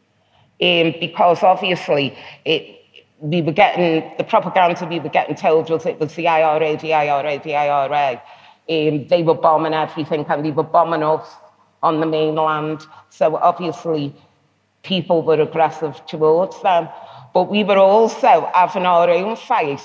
um, 0.61 0.95
because 1.01 1.43
obviously 1.43 2.17
it, 2.45 2.77
we 3.21 3.43
were 3.43 3.53
getting 3.53 4.11
the 4.19 4.25
propaganda 4.25 4.87
we 4.87 5.01
were 5.01 5.09
getting 5.09 5.35
told 5.35 5.71
was 5.71 5.87
it 5.87 5.99
was 5.99 6.15
the 6.15 6.29
IRA, 6.29 6.77
the 6.77 6.95
IRA, 6.95 7.39
the 7.43 7.55
IRA. 7.55 8.23
Um, 8.69 9.07
they 9.07 9.23
were 9.23 9.35
bombing 9.35 9.75
everything 9.75 10.25
and 10.29 10.45
they 10.45 10.51
were 10.51 10.63
bombing 10.63 11.03
us 11.03 11.29
on 11.83 12.01
the 12.01 12.07
mainland. 12.07 12.87
So 13.11 13.37
obviously 13.37 14.15
people 14.83 15.23
were 15.23 15.41
aggressive 15.41 16.05
towards 16.07 16.61
them. 16.63 16.89
But 17.33 17.51
we 17.51 17.65
were 17.65 17.79
also 17.79 18.51
having 18.55 18.87
our 18.87 19.11
own 19.11 19.37
fight 19.37 19.83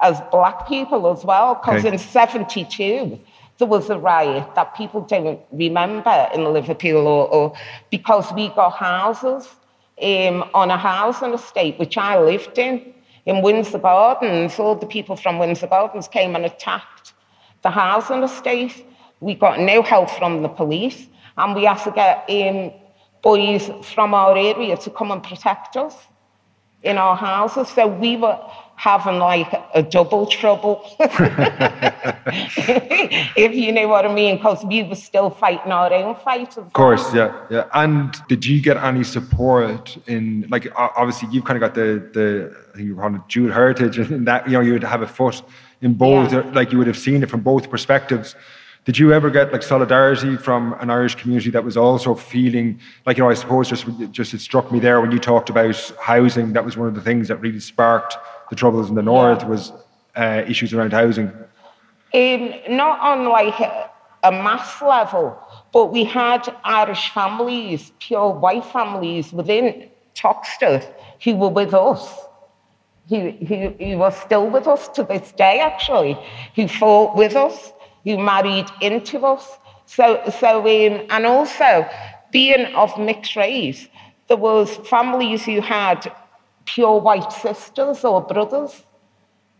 as 0.00 0.20
black 0.30 0.66
people 0.66 1.10
as 1.12 1.24
well, 1.24 1.54
because 1.54 1.84
okay. 1.84 1.92
in 1.92 1.98
72, 1.98 3.18
there 3.58 3.68
was 3.68 3.90
a 3.90 3.98
riot 3.98 4.54
that 4.54 4.74
people 4.74 5.02
don't 5.02 5.40
remember 5.52 6.28
in 6.34 6.44
Liverpool, 6.44 7.06
or, 7.06 7.28
or 7.28 7.56
because 7.90 8.32
we 8.32 8.48
got 8.48 8.70
houses 8.70 9.48
um, 10.02 10.48
on 10.54 10.70
a 10.70 10.76
housing 10.76 11.34
estate, 11.34 11.78
which 11.78 11.96
I 11.96 12.18
lived 12.18 12.58
in, 12.58 12.94
in 13.26 13.42
Windsor 13.42 13.78
Gardens. 13.78 14.58
All 14.58 14.74
the 14.74 14.86
people 14.86 15.16
from 15.16 15.38
Windsor 15.38 15.66
Gardens 15.66 16.08
came 16.08 16.34
and 16.36 16.44
attacked 16.44 17.12
the 17.62 17.70
housing 17.70 18.22
estate. 18.22 18.84
We 19.20 19.34
got 19.34 19.60
no 19.60 19.82
help 19.82 20.10
from 20.10 20.42
the 20.42 20.48
police, 20.48 21.06
and 21.36 21.54
we 21.54 21.64
had 21.64 21.82
to 21.84 21.90
get 21.90 22.28
um, 22.28 22.72
boys 23.22 23.70
from 23.94 24.14
our 24.14 24.36
area 24.36 24.76
to 24.76 24.90
come 24.90 25.10
and 25.10 25.22
protect 25.22 25.76
us 25.76 25.96
in 26.82 26.98
our 26.98 27.16
houses. 27.16 27.68
So 27.68 27.86
we 27.86 28.16
were 28.16 28.38
having 28.76 29.18
like 29.18 29.52
a 29.74 29.82
double 29.82 30.26
trouble, 30.26 30.82
if 33.36 33.54
you 33.54 33.72
know 33.72 33.88
what 33.88 34.04
I 34.04 34.12
mean, 34.12 34.36
because 34.36 34.64
we 34.64 34.82
were 34.82 34.94
still 34.94 35.30
fighting 35.30 35.72
our 35.72 35.92
own 35.92 36.14
fight. 36.16 36.56
Of 36.56 36.72
course, 36.72 37.14
yeah, 37.14 37.32
yeah. 37.50 37.66
And 37.74 38.14
did 38.28 38.44
you 38.44 38.60
get 38.60 38.76
any 38.76 39.04
support 39.04 39.96
in, 40.06 40.46
like, 40.50 40.72
obviously 40.76 41.28
you've 41.30 41.44
kind 41.44 41.56
of 41.56 41.60
got 41.60 41.74
the, 41.74 42.10
the 42.12 42.56
I 42.72 42.76
think 42.76 42.88
you 42.88 42.96
call 42.96 43.14
it 43.14 43.20
Jewish 43.28 43.52
heritage, 43.52 43.98
and 43.98 44.26
that, 44.26 44.46
you 44.46 44.54
know, 44.54 44.60
you 44.60 44.72
would 44.72 44.84
have 44.84 45.02
a 45.02 45.06
foot 45.06 45.42
in 45.80 45.94
both, 45.94 46.32
yeah. 46.32 46.40
like 46.52 46.72
you 46.72 46.78
would 46.78 46.86
have 46.86 46.98
seen 46.98 47.22
it 47.22 47.30
from 47.30 47.40
both 47.40 47.70
perspectives. 47.70 48.34
Did 48.84 48.98
you 48.98 49.14
ever 49.14 49.30
get 49.30 49.50
like 49.50 49.62
solidarity 49.62 50.36
from 50.36 50.74
an 50.74 50.90
Irish 50.90 51.14
community 51.14 51.48
that 51.50 51.64
was 51.64 51.76
also 51.76 52.14
feeling 52.14 52.78
like 53.06 53.16
you 53.16 53.24
know? 53.24 53.30
I 53.30 53.34
suppose 53.34 53.70
just 53.70 53.86
just 54.10 54.34
it 54.34 54.40
struck 54.40 54.70
me 54.70 54.78
there 54.78 55.00
when 55.00 55.10
you 55.10 55.18
talked 55.18 55.48
about 55.48 55.74
housing. 55.98 56.52
That 56.52 56.66
was 56.66 56.76
one 56.76 56.88
of 56.88 56.94
the 56.94 57.00
things 57.00 57.28
that 57.28 57.36
really 57.36 57.60
sparked 57.60 58.18
the 58.50 58.56
troubles 58.56 58.88
in 58.88 58.94
the 58.94 59.02
north 59.02 59.44
was 59.44 59.72
uh, 60.16 60.42
issues 60.46 60.72
around 60.72 60.92
housing? 60.92 61.28
Um, 62.12 62.54
not 62.68 63.00
on 63.00 63.28
like 63.28 63.58
a, 63.60 63.90
a 64.22 64.32
mass 64.32 64.80
level, 64.80 65.38
but 65.72 65.86
we 65.86 66.04
had 66.04 66.54
Irish 66.62 67.10
families, 67.10 67.92
pure 67.98 68.30
white 68.30 68.64
families 68.64 69.32
within 69.32 69.90
Toxteth 70.14 70.92
who 71.22 71.34
were 71.36 71.48
with 71.48 71.74
us. 71.74 72.20
He, 73.06 73.32
who, 73.32 73.74
who 73.84 73.98
was 73.98 74.16
still 74.16 74.48
with 74.48 74.66
us 74.66 74.88
to 74.88 75.02
this 75.02 75.32
day, 75.32 75.60
actually, 75.60 76.16
He 76.54 76.66
fought 76.68 77.16
with 77.16 77.36
us, 77.36 77.72
he 78.04 78.16
married 78.16 78.66
into 78.80 79.18
us. 79.26 79.58
So, 79.86 80.22
so 80.38 80.60
um, 80.60 81.06
and 81.10 81.26
also 81.26 81.88
being 82.30 82.66
of 82.74 82.96
mixed 82.98 83.34
race, 83.34 83.88
there 84.28 84.36
was 84.36 84.76
families 84.88 85.44
who 85.44 85.60
had 85.60 86.10
pure 86.64 86.98
white 87.00 87.32
sisters 87.32 88.04
or 88.04 88.20
brothers 88.22 88.82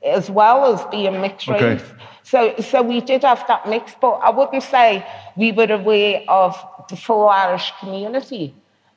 as 0.04 0.30
well 0.30 0.72
as 0.72 0.84
being 0.90 1.20
mixed 1.20 1.48
Okay. 1.48 1.74
race. 1.74 1.92
So, 2.22 2.54
so 2.58 2.82
we 2.82 3.00
did 3.00 3.22
have 3.22 3.44
that 3.48 3.68
mix, 3.68 3.94
but 4.00 4.14
I 4.22 4.30
wouldn't 4.30 4.62
say 4.62 5.06
we 5.36 5.52
were 5.52 5.70
aware 5.72 6.22
of 6.28 6.56
the 6.88 6.96
full 6.96 7.28
Irish 7.28 7.72
community, 7.80 8.54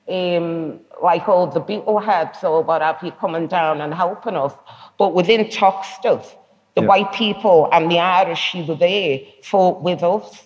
um, 0.09 0.79
like 1.01 1.27
all 1.29 1.47
the 1.47 1.61
Beetleheads 1.61 2.43
or 2.43 2.61
what 2.61 2.81
have 2.81 3.01
you 3.01 3.11
coming 3.11 3.47
down 3.47 3.81
and 3.81 3.93
helping 3.93 4.35
us. 4.35 4.53
But 4.97 5.13
within 5.13 5.45
Toxteth, 5.45 6.35
the 6.75 6.81
Yeah. 6.81 6.87
white 6.87 7.11
people 7.13 7.69
and 7.71 7.89
the 7.91 7.99
Irish 7.99 8.51
who 8.51 8.63
were 8.65 8.75
there 8.75 9.19
fought 9.43 9.81
with 9.81 10.03
us. 10.03 10.45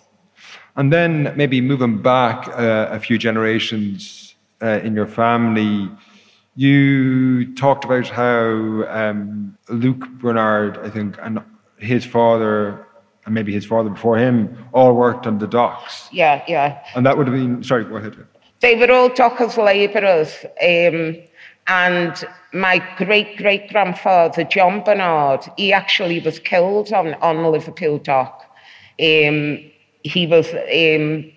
And 0.76 0.92
then 0.92 1.32
maybe 1.36 1.60
moving 1.60 1.98
back 2.00 2.48
uh, 2.48 2.88
a 2.90 2.98
few 2.98 3.18
generations 3.18 4.34
uh, 4.62 4.80
in 4.82 4.94
your 4.94 5.06
family, 5.06 5.90
you 6.54 7.54
talked 7.54 7.84
about 7.84 8.08
how 8.08 8.84
um, 8.88 9.56
Luke 9.68 10.08
Bernard, 10.20 10.78
I 10.78 10.90
think, 10.90 11.16
and 11.22 11.40
his 11.78 12.04
father, 12.04 12.86
and 13.24 13.34
maybe 13.34 13.52
his 13.52 13.64
father 13.64 13.90
before 13.90 14.18
him, 14.18 14.56
all 14.72 14.94
worked 14.94 15.26
on 15.26 15.38
the 15.38 15.46
docks. 15.46 16.08
Yeah, 16.12 16.42
yeah. 16.46 16.84
And 16.94 17.06
that 17.06 17.16
would 17.16 17.26
have 17.26 17.36
been, 17.36 17.62
sorry, 17.62 17.84
go 17.84 17.96
ahead. 17.96 18.16
They 18.60 18.76
were 18.76 18.92
all 18.92 19.08
dockers 19.08 19.56
labourers. 19.56 20.44
Um, 20.62 21.16
and 21.68 22.24
my 22.52 22.82
great 22.96 23.36
great 23.36 23.68
grandfather, 23.68 24.44
John 24.44 24.82
Bernard, 24.82 25.40
he 25.56 25.72
actually 25.72 26.20
was 26.20 26.38
killed 26.38 26.92
on, 26.92 27.14
on 27.14 27.44
Liverpool 27.50 27.98
dock. 27.98 28.44
Um, 29.00 29.70
he 30.02 30.26
was 30.26 30.52
um, 30.52 31.30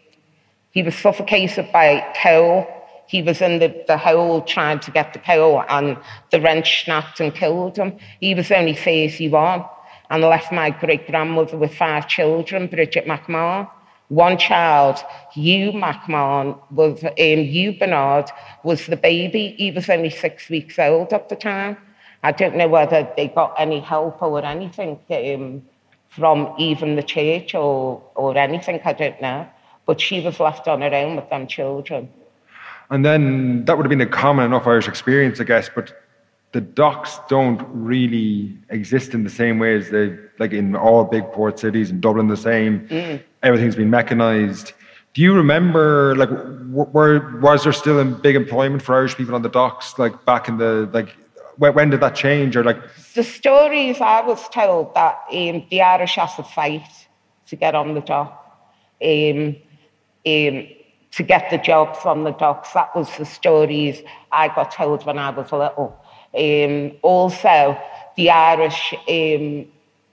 he 0.72 0.84
was 0.84 0.96
suffocated 0.96 1.72
by 1.72 2.06
coal. 2.22 2.68
He 3.08 3.22
was 3.22 3.42
in 3.42 3.60
the, 3.60 3.84
the 3.88 3.98
hole 3.98 4.42
trying 4.42 4.80
to 4.82 4.92
get 4.92 5.14
the 5.14 5.20
coal, 5.20 5.64
and 5.70 5.98
the 6.32 6.42
wrench 6.42 6.84
snapped 6.84 7.20
and 7.20 7.34
killed 7.34 7.78
him. 7.78 7.98
He 8.20 8.34
was 8.34 8.52
only 8.52 8.76
31 8.76 9.66
and 10.10 10.24
left 10.24 10.52
my 10.52 10.70
great 10.70 11.08
grandmother 11.08 11.58
with 11.58 11.74
five 11.76 12.08
children, 12.08 12.68
Bridget 12.68 13.06
McMahon. 13.06 13.70
One 14.10 14.38
child, 14.38 15.04
Hugh 15.32 15.72
McMahon, 15.72 16.60
was 16.72 17.04
um, 17.04 17.12
Hugh 17.18 17.78
Bernard, 17.78 18.30
was 18.64 18.86
the 18.86 18.98
baby. 18.98 19.56
He 19.58 19.72
was 19.72 19.90
only 19.90 20.12
six 20.12 20.48
weeks 20.48 20.78
old 20.78 21.12
at 21.12 21.30
the 21.30 21.36
time. 21.36 21.78
I 22.22 22.32
don't 22.32 22.56
know 22.56 22.68
whether 22.68 23.08
they 23.18 23.28
got 23.30 23.56
any 23.58 23.80
help 23.80 24.22
or 24.22 24.44
anything 24.44 25.00
um, 25.10 25.64
from 26.10 26.54
even 26.58 26.96
the 26.96 27.04
church 27.04 27.56
or, 27.56 28.02
or 28.16 28.38
anything, 28.38 28.80
I 28.86 28.94
don't 28.94 29.22
know. 29.22 29.48
But 29.86 30.02
she 30.02 30.22
was 30.22 30.40
left 30.40 30.68
on 30.68 30.82
her 30.82 30.94
own 30.94 31.16
with 31.16 31.30
them 31.30 31.48
children. 31.48 32.10
And 32.90 33.04
then 33.04 33.66
that 33.66 33.78
would 33.78 33.86
have 33.86 33.90
been 33.90 34.02
a 34.02 34.06
common 34.06 34.46
enough 34.46 34.68
Irish 34.68 34.88
experience, 34.88 35.40
I 35.40 35.44
guess, 35.44 35.70
but 35.74 35.94
the 36.52 36.62
docks 36.62 37.20
don't 37.28 37.62
really 37.70 38.58
exist 38.70 39.14
in 39.14 39.24
the 39.24 39.30
same 39.30 39.60
way 39.60 39.76
as 39.76 39.90
they, 39.90 40.18
like 40.40 40.54
in 40.54 40.76
all 40.76 41.04
big 41.04 41.24
port 41.34 41.60
cities, 41.60 41.90
in 41.90 42.00
Dublin 42.00 42.28
the 42.28 42.38
same. 42.38 42.88
Everything's 43.44 43.76
been 43.76 43.90
mechanized. 43.90 44.74
Do 45.14 45.22
you 45.22 45.34
remember, 45.34 46.16
like, 46.16 46.30
were, 46.70 47.40
was 47.40 47.64
there 47.64 47.74
still 47.74 48.00
a 48.00 48.06
big 48.06 48.36
employment 48.36 48.82
for 48.82 48.96
Irish 48.96 49.16
people 49.16 49.34
on 49.34 49.42
the 49.42 49.50
docks, 49.50 49.98
like 49.98 50.26
back 50.26 50.48
in 50.48 50.58
the, 50.58 50.90
like, 50.94 51.10
when, 51.58 51.74
when 51.74 51.90
did 51.90 52.02
that 52.02 52.16
change? 52.16 52.56
Or 52.56 52.64
like, 52.64 52.78
The 53.14 53.24
stories 53.24 54.02
I 54.02 54.22
was 54.22 54.48
told 54.50 54.94
that 54.94 55.20
um, 55.32 55.66
the 55.70 55.82
Irish 55.82 56.16
had 56.16 56.36
to 56.36 56.44
fight 56.44 56.88
to 57.48 57.56
get 57.56 57.76
on 57.76 57.94
the 57.94 58.02
dock, 58.02 58.32
um, 59.02 59.56
um, 60.26 60.68
to 61.16 61.24
get 61.24 61.50
the 61.50 61.58
jobs 61.58 62.00
on 62.06 62.24
the 62.24 62.32
docks. 62.32 62.74
That 62.74 62.96
was 62.96 63.10
the 63.18 63.26
stories 63.26 64.02
I 64.32 64.48
got 64.50 64.72
told 64.72 65.06
when 65.06 65.18
I 65.18 65.30
was 65.30 65.52
little. 65.52 66.00
Um, 66.34 66.98
also, 67.02 67.80
the 68.18 68.30
Irish 68.30 68.94
um, 69.10 69.66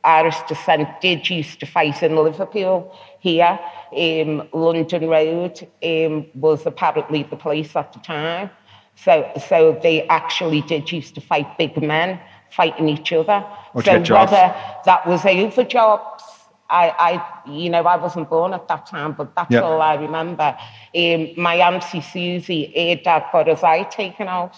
Irish 0.04 0.40
descent 0.48 0.88
did 1.00 1.28
used 1.30 1.60
to 1.60 1.66
fight 1.66 2.02
in 2.02 2.16
Liverpool 2.16 2.96
here. 3.20 3.58
Um, 3.96 4.48
London 4.52 5.08
Road 5.08 5.68
um, 5.82 6.26
was 6.34 6.66
apparently 6.66 7.22
the 7.22 7.36
place 7.36 7.76
at 7.76 7.92
the 7.92 8.00
time. 8.00 8.50
So, 8.96 9.30
so 9.48 9.78
they 9.82 10.06
actually 10.08 10.62
did 10.62 10.90
used 10.90 11.14
to 11.14 11.20
fight 11.20 11.56
big 11.56 11.80
men 11.80 12.20
fighting 12.50 12.88
each 12.88 13.12
other. 13.12 13.44
Or 13.74 13.82
so 13.82 13.98
get 13.98 14.04
jobs. 14.04 14.32
that 14.32 15.06
was 15.06 15.24
over 15.24 15.64
jobs, 15.64 16.24
I, 16.72 16.84
I, 17.10 17.50
you 17.50 17.68
know, 17.70 17.82
I 17.84 17.96
wasn't 17.96 18.30
born 18.30 18.54
at 18.54 18.66
that 18.68 18.86
time, 18.86 19.12
but 19.12 19.34
that's 19.36 19.50
Yeah. 19.50 19.60
all 19.60 19.80
I 19.82 19.94
remember. 19.94 20.56
Um, 20.96 21.20
my 21.36 21.56
auntie 21.56 22.00
Susie, 22.00 22.64
her 22.76 23.02
dad 23.02 23.24
got 23.32 23.46
his 23.46 23.62
eye 23.62 23.84
taken 23.84 24.26
out. 24.28 24.54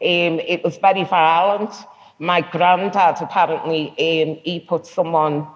Um, 0.00 0.34
it 0.54 0.62
was 0.62 0.76
very 0.76 1.04
violent. 1.04 1.74
My 2.18 2.40
granddad 2.42 3.16
apparently 3.20 3.88
um, 3.90 4.38
he 4.44 4.60
put 4.60 4.86
someone 4.86 5.46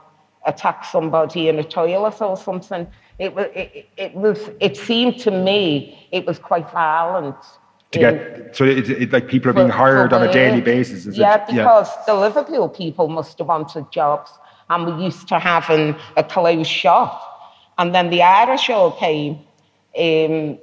attacked 0.46 0.86
somebody 0.86 1.48
in 1.50 1.58
a 1.58 1.64
toilet 1.64 2.20
or 2.22 2.36
something. 2.36 2.86
It 3.18 3.34
was 3.34 3.46
it, 3.54 3.88
it 3.98 4.14
was 4.14 4.38
it 4.60 4.76
seemed 4.76 5.18
to 5.20 5.30
me 5.30 6.08
it 6.10 6.24
was 6.26 6.38
quite 6.38 6.70
violent. 6.70 7.36
to 7.92 7.98
Um, 7.98 8.16
get, 8.16 8.56
so 8.56 8.64
it, 8.64 8.88
it, 8.88 9.12
like 9.12 9.26
people 9.28 9.50
are 9.50 9.58
being 9.62 9.68
hired 9.68 10.12
on 10.14 10.22
a 10.22 10.32
daily 10.32 10.62
basis, 10.62 11.06
is 11.06 11.18
yeah, 11.18 11.36
it? 11.36 11.46
because 11.46 11.88
the 12.06 12.14
Liverpool 12.14 12.68
people 12.68 13.08
must 13.08 13.38
have 13.38 13.48
wanted 13.48 13.84
jobs, 13.90 14.30
and 14.70 14.86
we 14.86 15.04
used 15.04 15.28
to 15.28 15.38
having 15.38 15.96
a 16.16 16.24
closed 16.24 16.70
shop, 16.70 17.20
and 17.78 17.94
then 17.94 18.08
the 18.10 18.22
Irish 18.22 18.70
all 18.70 18.92
came, 18.92 19.34
um, 19.98 20.58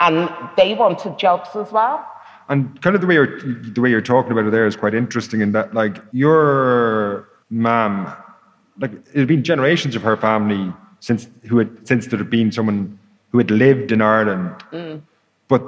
and 0.00 0.30
they 0.56 0.74
wanted 0.74 1.18
jobs 1.18 1.50
as 1.54 1.70
well. 1.72 2.06
And 2.48 2.80
kind 2.82 2.94
of 2.94 3.00
the 3.00 3.06
way 3.06 3.14
you're 3.14 3.40
the 3.40 3.80
way 3.80 3.90
you're 3.90 4.00
talking 4.00 4.32
about 4.32 4.46
it 4.46 4.50
there 4.50 4.66
is 4.66 4.76
quite 4.76 4.94
interesting 4.94 5.40
in 5.40 5.52
that 5.52 5.74
like 5.74 5.98
your 6.12 7.28
mum, 7.50 8.12
like 8.78 8.92
it 8.92 9.18
had 9.18 9.28
been 9.28 9.44
generations 9.44 9.96
of 9.96 10.02
her 10.02 10.16
family 10.16 10.72
since 11.00 11.28
who 11.44 11.58
had 11.58 11.86
since 11.86 12.06
there 12.06 12.18
had 12.18 12.30
been 12.30 12.52
someone 12.52 12.98
who 13.30 13.38
had 13.38 13.50
lived 13.50 13.92
in 13.92 14.00
Ireland. 14.00 15.02
But 15.48 15.62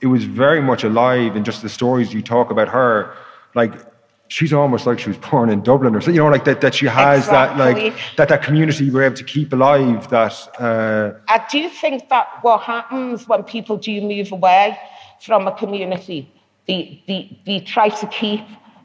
it 0.00 0.06
was 0.06 0.24
very 0.24 0.60
much 0.60 0.82
alive 0.82 1.36
in 1.36 1.44
just 1.44 1.62
the 1.62 1.68
stories 1.68 2.12
you 2.14 2.22
talk 2.22 2.50
about 2.50 2.68
her. 2.68 3.14
Like 3.54 3.72
she's 4.30 4.52
almost 4.52 4.86
like 4.86 4.98
she 4.98 5.08
was 5.08 5.18
born 5.18 5.50
in 5.50 5.60
Dublin 5.60 5.94
or 5.94 6.00
something, 6.00 6.14
you 6.14 6.22
know, 6.22 6.30
like 6.30 6.44
that 6.44 6.60
that 6.60 6.74
she 6.74 6.86
has 6.86 7.26
that 7.26 7.58
like 7.58 7.94
that 8.16 8.28
that 8.28 8.42
community 8.42 8.88
we're 8.90 9.02
able 9.02 9.16
to 9.16 9.24
keep 9.24 9.52
alive 9.52 10.08
that 10.10 10.34
uh 10.58 11.12
I 11.28 11.44
do 11.50 11.68
think 11.68 12.08
that 12.08 12.26
what 12.42 12.62
happens 12.62 13.28
when 13.28 13.42
people 13.42 13.76
do 13.76 14.00
move 14.00 14.32
away 14.32 14.78
from 15.20 15.46
a 15.46 15.54
community, 15.56 16.32
they, 16.66 17.02
they, 17.06 17.38
they 17.44 17.60
try 17.60 17.88
to 17.88 18.06
keep 18.06 18.40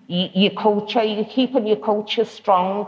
your 0.08 0.52
culture, 0.52 1.04
you're 1.04 1.26
keeping 1.26 1.66
your 1.66 1.78
culture 1.78 2.26
strong. 2.26 2.88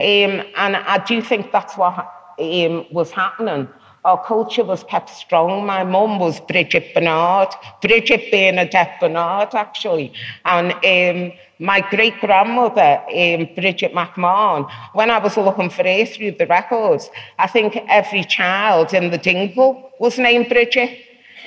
Um, 0.00 0.42
and 0.56 0.76
I 0.76 1.02
do 1.06 1.20
think 1.22 1.50
that's 1.50 1.76
what 1.76 1.94
um, 2.38 2.86
was 2.92 3.10
happening. 3.10 3.68
Our 4.04 4.22
culture 4.24 4.64
was 4.64 4.84
kept 4.84 5.10
strong. 5.10 5.66
My 5.66 5.82
mum 5.84 6.18
was 6.18 6.40
Bridget 6.40 6.94
Bernard, 6.94 7.48
Bridget 7.82 8.30
being 8.30 8.58
a 8.58 8.68
Bernadette 8.68 9.00
Bernard, 9.00 9.54
actually. 9.54 10.12
And 10.44 10.72
um, 10.72 11.32
my 11.58 11.80
great 11.90 12.18
grandmother, 12.20 13.02
um, 13.08 13.48
Bridget 13.54 13.92
McMahon, 13.92 14.70
when 14.92 15.10
I 15.10 15.18
was 15.18 15.36
looking 15.36 15.70
for 15.70 15.82
her 15.82 16.04
through 16.06 16.32
the 16.32 16.46
records, 16.46 17.10
I 17.38 17.46
think 17.46 17.76
every 17.88 18.24
child 18.24 18.94
in 18.94 19.10
the 19.10 19.18
Dingle 19.18 19.90
was 19.98 20.18
named 20.18 20.48
Bridget 20.48 20.98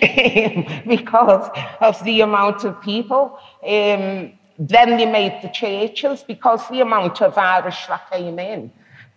because 0.87 1.49
of 1.79 2.03
the 2.03 2.21
amount 2.21 2.63
of 2.63 2.81
people. 2.81 3.37
Um, 3.63 4.33
then 4.59 4.97
they 4.97 5.05
made 5.05 5.41
the 5.41 5.49
churches 5.49 6.23
because 6.23 6.67
the 6.69 6.81
amount 6.81 7.21
of 7.21 7.37
Irish 7.37 7.87
that 7.87 8.09
came 8.11 8.39
in. 8.39 8.71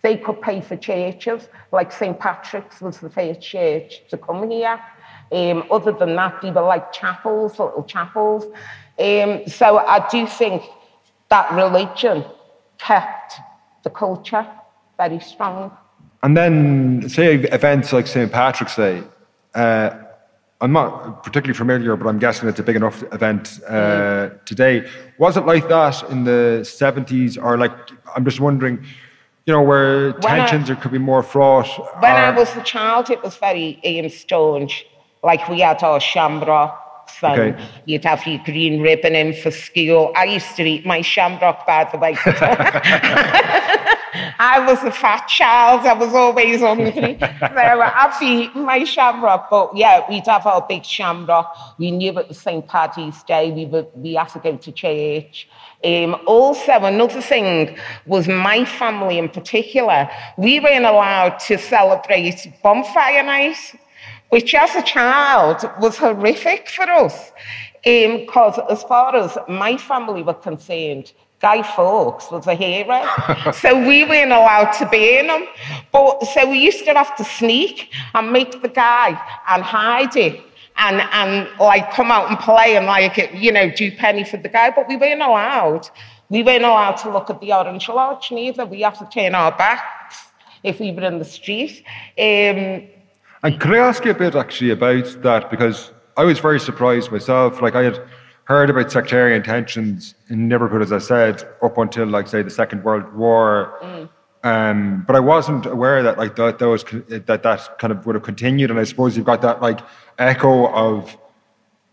They 0.05 0.17
could 0.17 0.39
pay 0.39 0.61
for 0.61 0.77
churches, 0.77 1.47
like 1.71 1.91
St. 1.91 2.19
Patrick's 2.19 2.79
was 2.79 2.99
the 2.99 3.09
first 3.09 3.41
church 3.41 4.01
to 4.11 4.17
come 4.19 4.51
here. 4.51 4.79
Um, 5.31 5.63
other 5.71 5.93
than 5.93 6.15
that, 6.15 6.43
they 6.43 6.51
were 6.51 6.61
like 6.61 6.93
chapels, 6.93 7.57
little 7.57 7.83
chapels. 7.85 8.43
Um, 8.99 9.47
so 9.47 9.79
I 9.79 10.07
do 10.11 10.27
think 10.27 10.61
that 11.29 11.51
religion 11.53 12.23
kept 12.77 13.33
the 13.83 13.89
culture 13.89 14.45
very 14.95 15.19
strong. 15.21 15.75
And 16.21 16.37
then, 16.37 17.09
say 17.09 17.37
events 17.59 17.91
like 17.91 18.05
St. 18.05 18.31
Patrick's 18.31 18.75
Day. 18.75 19.01
Uh, 19.55 19.89
I'm 20.61 20.71
not 20.71 21.23
particularly 21.23 21.57
familiar, 21.57 21.95
but 21.95 22.07
I'm 22.07 22.19
guessing 22.19 22.47
it's 22.47 22.59
a 22.59 22.63
big 22.63 22.75
enough 22.75 23.01
event 23.11 23.59
uh, 23.67 24.29
today. 24.45 24.87
Was 25.17 25.35
it 25.35 25.47
like 25.47 25.67
that 25.69 26.03
in 26.11 26.25
the 26.25 26.61
70s, 26.61 27.43
or 27.43 27.57
like 27.57 27.75
I'm 28.15 28.23
just 28.23 28.39
wondering, 28.39 28.85
you 29.45 29.53
know, 29.53 29.61
where 29.61 30.11
When 30.11 30.25
I- 30.39 30.45
tensions 30.45 30.69
or 30.69 30.75
could 30.75 30.91
be 30.91 30.97
more 30.97 31.21
fraught? 31.23 31.67
When 32.01 32.11
I 32.11 32.31
was 32.31 32.55
a 32.55 32.61
child, 32.63 33.09
it 33.09 33.21
was 33.23 33.35
very 33.37 33.79
um, 33.85 34.09
staunch. 34.09 34.85
Like 35.23 35.47
we 35.49 35.59
had 35.61 35.81
our 35.83 35.99
shamrocks 35.99 37.21
and 37.23 37.39
Okay. 37.39 37.63
you'd 37.85 38.03
have 38.05 38.25
your 38.25 38.39
green 38.43 38.81
ribbon 38.81 39.15
in 39.15 39.33
for 39.33 39.51
school. 39.51 40.11
I 40.15 40.25
used 40.25 40.55
to 40.55 40.63
eat 40.63 40.85
my 40.85 41.01
shamrock, 41.01 41.65
by 41.67 41.83
the 41.91 41.97
way. 41.97 42.15
I 44.39 44.65
was 44.65 44.83
a 44.83 44.91
fat 44.91 45.27
child. 45.27 45.85
I 45.85 45.93
was 45.93 46.13
always 46.13 46.61
hungry. 46.61 47.17
so 47.19 47.27
I'd 47.39 48.17
be 48.19 48.25
eating 48.25 48.65
my 48.65 48.83
shamrock. 48.83 49.49
But 49.49 49.75
yeah, 49.75 50.07
we'd 50.09 50.25
have 50.27 50.45
our 50.45 50.65
big 50.67 50.85
shamrock. 50.85 51.55
We 51.77 51.91
knew 51.91 52.17
it 52.17 52.27
was 52.27 52.39
St. 52.39 52.67
Paddy's 52.67 53.21
Day. 53.23 53.51
We, 53.51 53.65
would, 53.65 53.87
we 53.95 54.13
had 54.13 54.29
to 54.29 54.39
go 54.39 54.57
to 54.57 54.71
church. 54.71 55.47
Um, 55.83 56.15
also, 56.25 56.71
another 56.71 57.21
thing 57.21 57.77
was 58.05 58.27
my 58.27 58.65
family 58.65 59.19
in 59.19 59.29
particular. 59.29 60.09
We 60.37 60.59
weren't 60.59 60.85
allowed 60.85 61.39
to 61.47 61.57
celebrate 61.57 62.51
bonfire 62.63 63.23
night, 63.23 63.57
which 64.29 64.55
as 64.55 64.75
a 64.75 64.81
child 64.81 65.69
was 65.79 65.97
horrific 65.97 66.69
for 66.69 66.89
us. 66.89 67.31
Because 67.83 68.57
um, 68.57 68.65
as 68.71 68.81
far 68.83 69.15
as 69.15 69.37
my 69.47 69.77
family 69.77 70.23
were 70.23 70.33
concerned, 70.33 71.13
Guy 71.45 71.61
Fawkes 71.61 72.31
was 72.31 72.47
a 72.47 72.55
hero. 72.55 73.05
so 73.53 73.79
we 73.87 74.03
weren't 74.03 74.31
allowed 74.31 74.71
to 74.79 74.89
be 74.89 75.19
in 75.19 75.27
them. 75.27 75.45
But 75.91 76.23
so 76.33 76.49
we 76.49 76.57
used 76.57 76.83
to 76.85 76.93
have 76.95 77.15
to 77.17 77.23
sneak 77.23 77.93
and 78.15 78.31
make 78.31 78.63
the 78.63 78.67
guy 78.67 79.09
and 79.49 79.61
hide 79.61 80.15
it 80.15 80.41
and, 80.77 81.01
and 81.11 81.47
like 81.59 81.91
come 81.91 82.09
out 82.09 82.31
and 82.31 82.39
play 82.39 82.75
and 82.77 82.87
like, 82.87 83.29
you 83.35 83.51
know, 83.51 83.69
do 83.69 83.91
penny 83.91 84.23
for 84.23 84.37
the 84.37 84.49
guy. 84.49 84.71
But 84.71 84.87
we 84.87 84.95
weren't 84.95 85.21
allowed. 85.21 85.87
We 86.29 86.41
weren't 86.41 86.63
allowed 86.63 86.97
to 87.03 87.11
look 87.11 87.29
at 87.29 87.39
the 87.41 87.53
Orange 87.53 87.89
Lodge 87.89 88.31
neither. 88.31 88.65
We 88.65 88.81
have 88.81 88.97
to 88.97 89.07
turn 89.13 89.35
our 89.35 89.55
backs 89.55 90.25
if 90.63 90.79
we 90.79 90.91
were 90.93 91.03
in 91.03 91.19
the 91.19 91.25
street. 91.25 91.83
Um, 92.17 92.87
and 93.43 93.59
could 93.59 93.71
I 93.75 93.77
ask 93.89 94.03
you 94.03 94.09
a 94.09 94.15
bit 94.15 94.33
actually 94.33 94.71
about 94.71 95.21
that? 95.21 95.51
Because 95.51 95.91
I 96.17 96.23
was 96.23 96.39
very 96.39 96.59
surprised 96.59 97.11
myself. 97.11 97.61
Like 97.61 97.75
I 97.75 97.83
had 97.83 98.01
heard 98.45 98.69
about 98.69 98.91
sectarian 98.91 99.43
tensions 99.43 100.15
in 100.29 100.49
Liverpool, 100.49 100.81
as 100.81 100.91
I 100.91 100.99
said, 100.99 101.47
up 101.61 101.77
until 101.77 102.07
like 102.07 102.27
say 102.27 102.41
the 102.41 102.49
Second 102.49 102.83
World 102.83 103.13
War. 103.13 103.77
Mm. 103.81 104.09
Um, 104.43 105.03
but 105.07 105.15
I 105.15 105.19
wasn't 105.19 105.65
aware 105.65 106.03
that 106.03 106.17
like 106.17 106.35
that, 106.35 106.59
that 106.59 106.67
was 106.67 106.83
that 107.07 107.41
that 107.43 107.79
kind 107.79 107.91
of 107.91 108.05
would 108.05 108.15
have 108.15 108.23
continued, 108.23 108.69
and 108.69 108.79
I 108.79 108.83
suppose 108.83 109.17
you've 109.17 109.25
got 109.25 109.41
that 109.41 109.61
like 109.61 109.79
echo 110.19 110.67
of 110.67 111.17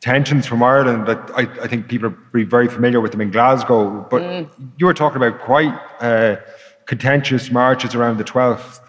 tensions 0.01 0.47
from 0.47 0.62
Ireland 0.62 1.07
that 1.07 1.31
I, 1.35 1.43
I 1.62 1.69
think 1.69 1.88
people 1.88 2.09
are 2.09 2.45
very 2.45 2.69
familiar 2.69 3.01
with 3.01 3.12
them 3.12 3.23
in 3.23 3.31
Glasgow. 3.31 4.07
But 4.11 4.23
mm. 4.23 4.51
you 4.77 4.87
were 4.87 4.95
talking 4.95 5.17
about 5.17 5.41
quite 5.41 5.73
uh, 6.01 6.37
contentious 6.85 7.51
marches 7.51 7.95
around 7.95 8.19
the 8.19 8.25
12th 8.25 8.81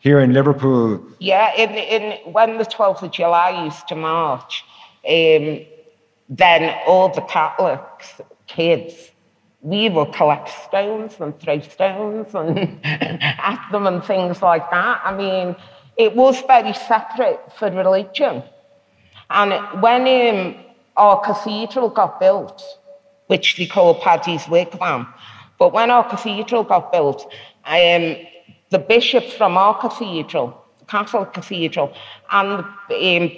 here 0.00 0.18
in 0.18 0.32
Liverpool. 0.32 1.06
Yeah, 1.20 1.54
in, 1.54 1.70
in 1.70 2.32
when 2.32 2.58
the 2.58 2.64
12th 2.64 3.02
of 3.02 3.12
July 3.12 3.64
used 3.64 3.86
to 3.88 3.94
march, 3.94 4.64
um, 5.08 5.64
then 6.28 6.78
all 6.86 7.08
the 7.08 7.20
Catholics, 7.22 8.20
kids, 8.46 9.10
we 9.60 9.88
would 9.88 10.12
collect 10.12 10.50
stones 10.66 11.14
and 11.20 11.38
throw 11.40 11.60
stones 11.60 12.34
and 12.34 12.78
at 12.84 13.66
them 13.72 13.86
and 13.86 14.04
things 14.04 14.42
like 14.42 14.70
that. 14.70 15.00
I 15.04 15.16
mean, 15.16 15.56
it 15.96 16.14
was 16.14 16.40
very 16.42 16.74
separate 16.74 17.40
for 17.58 17.70
religion. 17.70 18.42
And 19.30 19.82
when 19.82 20.02
um, 20.36 20.64
our 20.96 21.20
cathedral 21.20 21.88
got 21.88 22.20
built, 22.20 22.62
which 23.28 23.56
they 23.56 23.66
call 23.66 23.94
Paddy's 23.94 24.42
Wigwam, 24.42 25.12
but 25.58 25.72
when 25.72 25.90
our 25.90 26.08
cathedral 26.08 26.64
got 26.64 26.92
built, 26.92 27.32
um, 27.64 28.16
the 28.70 28.78
bishop 28.78 29.24
from 29.24 29.56
our 29.56 29.78
cathedral, 29.78 30.62
the 30.80 30.84
Catholic 30.84 31.32
cathedral, 31.32 31.94
and 32.30 32.64
um, 32.64 33.36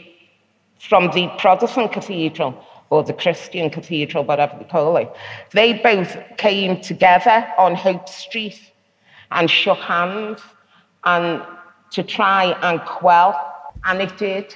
from 0.80 1.10
the 1.12 1.30
Protestant 1.38 1.92
cathedral, 1.92 2.64
or 2.90 3.02
the 3.02 3.12
Christian 3.12 3.70
cathedral, 3.70 4.24
whatever 4.24 4.56
they 4.58 4.64
call 4.64 4.96
it, 4.96 5.12
they 5.52 5.74
both 5.74 6.16
came 6.36 6.80
together 6.80 7.46
on 7.58 7.74
Hope 7.74 8.08
Street 8.08 8.72
and 9.30 9.50
shook 9.50 9.78
hands 9.78 10.40
and 11.04 11.42
to 11.92 12.02
try 12.02 12.44
and 12.62 12.80
quell, 12.82 13.34
and 13.84 14.00
it 14.00 14.16
did. 14.18 14.54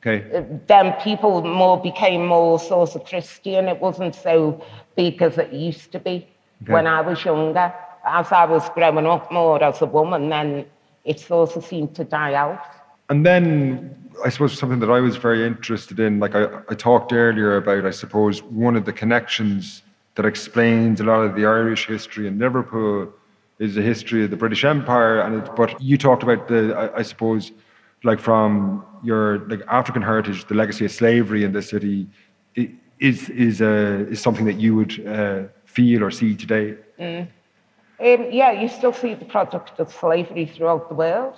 Okay. 0.00 0.24
Uh, 0.36 0.42
then 0.66 0.92
people 1.00 1.42
more 1.42 1.80
became 1.80 2.26
more 2.26 2.58
sort 2.58 2.94
of 2.94 3.04
Christian. 3.04 3.66
It 3.68 3.80
wasn't 3.80 4.14
so 4.14 4.64
big 4.96 5.20
as 5.22 5.38
it 5.38 5.52
used 5.52 5.90
to 5.92 5.98
be 5.98 6.26
okay. 6.62 6.72
when 6.72 6.86
I 6.86 7.00
was 7.00 7.24
younger. 7.24 7.72
As 8.06 8.30
I 8.32 8.44
was 8.44 8.68
growing 8.70 9.06
up 9.06 9.30
more 9.32 9.62
as 9.62 9.82
a 9.82 9.86
woman, 9.86 10.28
then 10.28 10.64
it 11.04 11.20
sort 11.20 11.56
of 11.56 11.64
seemed 11.64 11.94
to 11.96 12.04
die 12.04 12.34
out. 12.34 12.60
And 13.08 13.24
then 13.24 14.10
I 14.24 14.28
suppose 14.28 14.58
something 14.58 14.80
that 14.80 14.90
I 14.90 15.00
was 15.00 15.16
very 15.16 15.46
interested 15.46 16.00
in, 16.00 16.20
like 16.20 16.34
I, 16.34 16.46
I 16.68 16.74
talked 16.74 17.12
earlier 17.12 17.56
about, 17.56 17.86
I 17.86 17.90
suppose, 17.90 18.42
one 18.42 18.76
of 18.76 18.84
the 18.84 18.92
connections 18.92 19.82
that 20.16 20.26
explains 20.26 21.00
a 21.00 21.04
lot 21.04 21.20
of 21.20 21.34
the 21.34 21.46
Irish 21.46 21.86
history 21.86 22.26
in 22.26 22.38
Liverpool 22.38 23.12
is 23.58 23.74
the 23.74 23.82
history 23.82 24.24
of 24.24 24.30
the 24.30 24.36
British 24.36 24.64
Empire. 24.64 25.20
And 25.20 25.42
it, 25.42 25.56
but 25.56 25.80
you 25.80 25.96
talked 25.96 26.22
about 26.22 26.48
the, 26.48 26.74
I, 26.76 26.98
I, 26.98 27.02
suppose, 27.02 27.52
like 28.04 28.20
from 28.20 28.84
your 29.02 29.46
like 29.48 29.62
African 29.68 30.02
heritage, 30.02 30.46
the 30.46 30.54
legacy 30.54 30.84
of 30.84 30.92
slavery 30.92 31.44
in 31.44 31.52
the 31.52 31.62
city 31.62 32.08
is 33.00 33.28
is 33.30 33.62
uh, 33.62 34.06
is 34.10 34.20
something 34.20 34.44
that 34.44 34.58
you 34.58 34.74
would 34.74 35.06
uh, 35.06 35.44
feel 35.64 36.02
or 36.04 36.10
see 36.10 36.34
today. 36.34 36.76
Mm. 36.98 37.28
Um, 38.00 38.28
yeah, 38.30 38.52
you 38.52 38.68
still 38.68 38.92
see 38.92 39.14
the 39.14 39.24
product 39.24 39.80
of 39.80 39.92
slavery 39.92 40.46
throughout 40.46 40.88
the 40.88 40.94
world. 40.94 41.36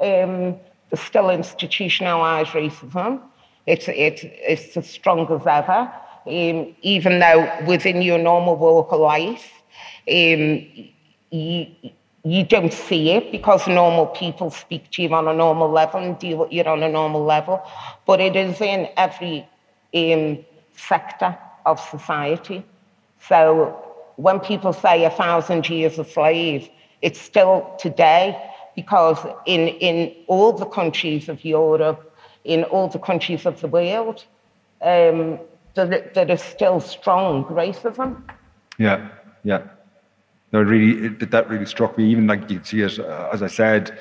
Um, 0.00 0.56
there's 0.94 1.04
still 1.04 1.28
institutionalized 1.30 2.50
racism. 2.50 3.20
It's, 3.66 3.88
it's, 3.88 4.20
it's 4.24 4.76
as 4.76 4.88
strong 4.88 5.26
as 5.32 5.44
ever. 5.44 5.92
Um, 6.26 6.76
even 6.82 7.18
though 7.18 7.50
within 7.66 8.00
your 8.00 8.18
normal 8.18 8.56
walk 8.56 8.92
of 8.92 9.00
life, 9.00 9.50
um, 10.08 10.64
you, 11.30 11.66
you 12.22 12.44
don't 12.44 12.72
see 12.72 13.10
it 13.10 13.32
because 13.32 13.66
normal 13.66 14.06
people 14.06 14.50
speak 14.50 14.88
to 14.92 15.02
you 15.02 15.12
on 15.12 15.26
a 15.26 15.34
normal 15.34 15.68
level 15.68 16.00
and 16.00 16.16
deal 16.16 16.38
with 16.38 16.52
you 16.52 16.62
on 16.62 16.84
a 16.84 16.88
normal 16.88 17.24
level. 17.24 17.60
But 18.06 18.20
it 18.20 18.36
is 18.36 18.60
in 18.60 18.88
every 18.96 19.48
um, 19.94 20.38
sector 20.76 21.36
of 21.66 21.80
society. 21.80 22.64
So 23.20 23.84
when 24.14 24.38
people 24.38 24.72
say 24.72 25.04
a 25.04 25.10
thousand 25.10 25.68
years 25.68 25.98
a 25.98 26.04
slave, 26.04 26.68
it's 27.02 27.20
still 27.20 27.74
today 27.80 28.40
because 28.74 29.18
in, 29.46 29.68
in 29.68 30.14
all 30.26 30.52
the 30.52 30.66
countries 30.66 31.28
of 31.28 31.44
Europe, 31.44 32.12
in 32.44 32.64
all 32.64 32.88
the 32.88 32.98
countries 32.98 33.46
of 33.46 33.60
the 33.60 33.68
world, 33.68 34.24
um, 34.82 35.38
there, 35.74 36.10
there 36.14 36.30
is 36.30 36.42
still 36.42 36.80
strong 36.80 37.44
racism. 37.44 38.22
Yeah, 38.78 39.08
yeah. 39.42 39.62
No, 40.52 40.62
really, 40.62 41.06
it, 41.06 41.30
that 41.30 41.48
really 41.48 41.66
struck 41.66 41.98
me. 41.98 42.10
Even 42.10 42.26
like 42.26 42.48
you 42.50 42.60
see 42.62 42.82
it, 42.82 42.98
uh, 42.98 43.30
as 43.32 43.42
I 43.42 43.48
said, 43.48 43.98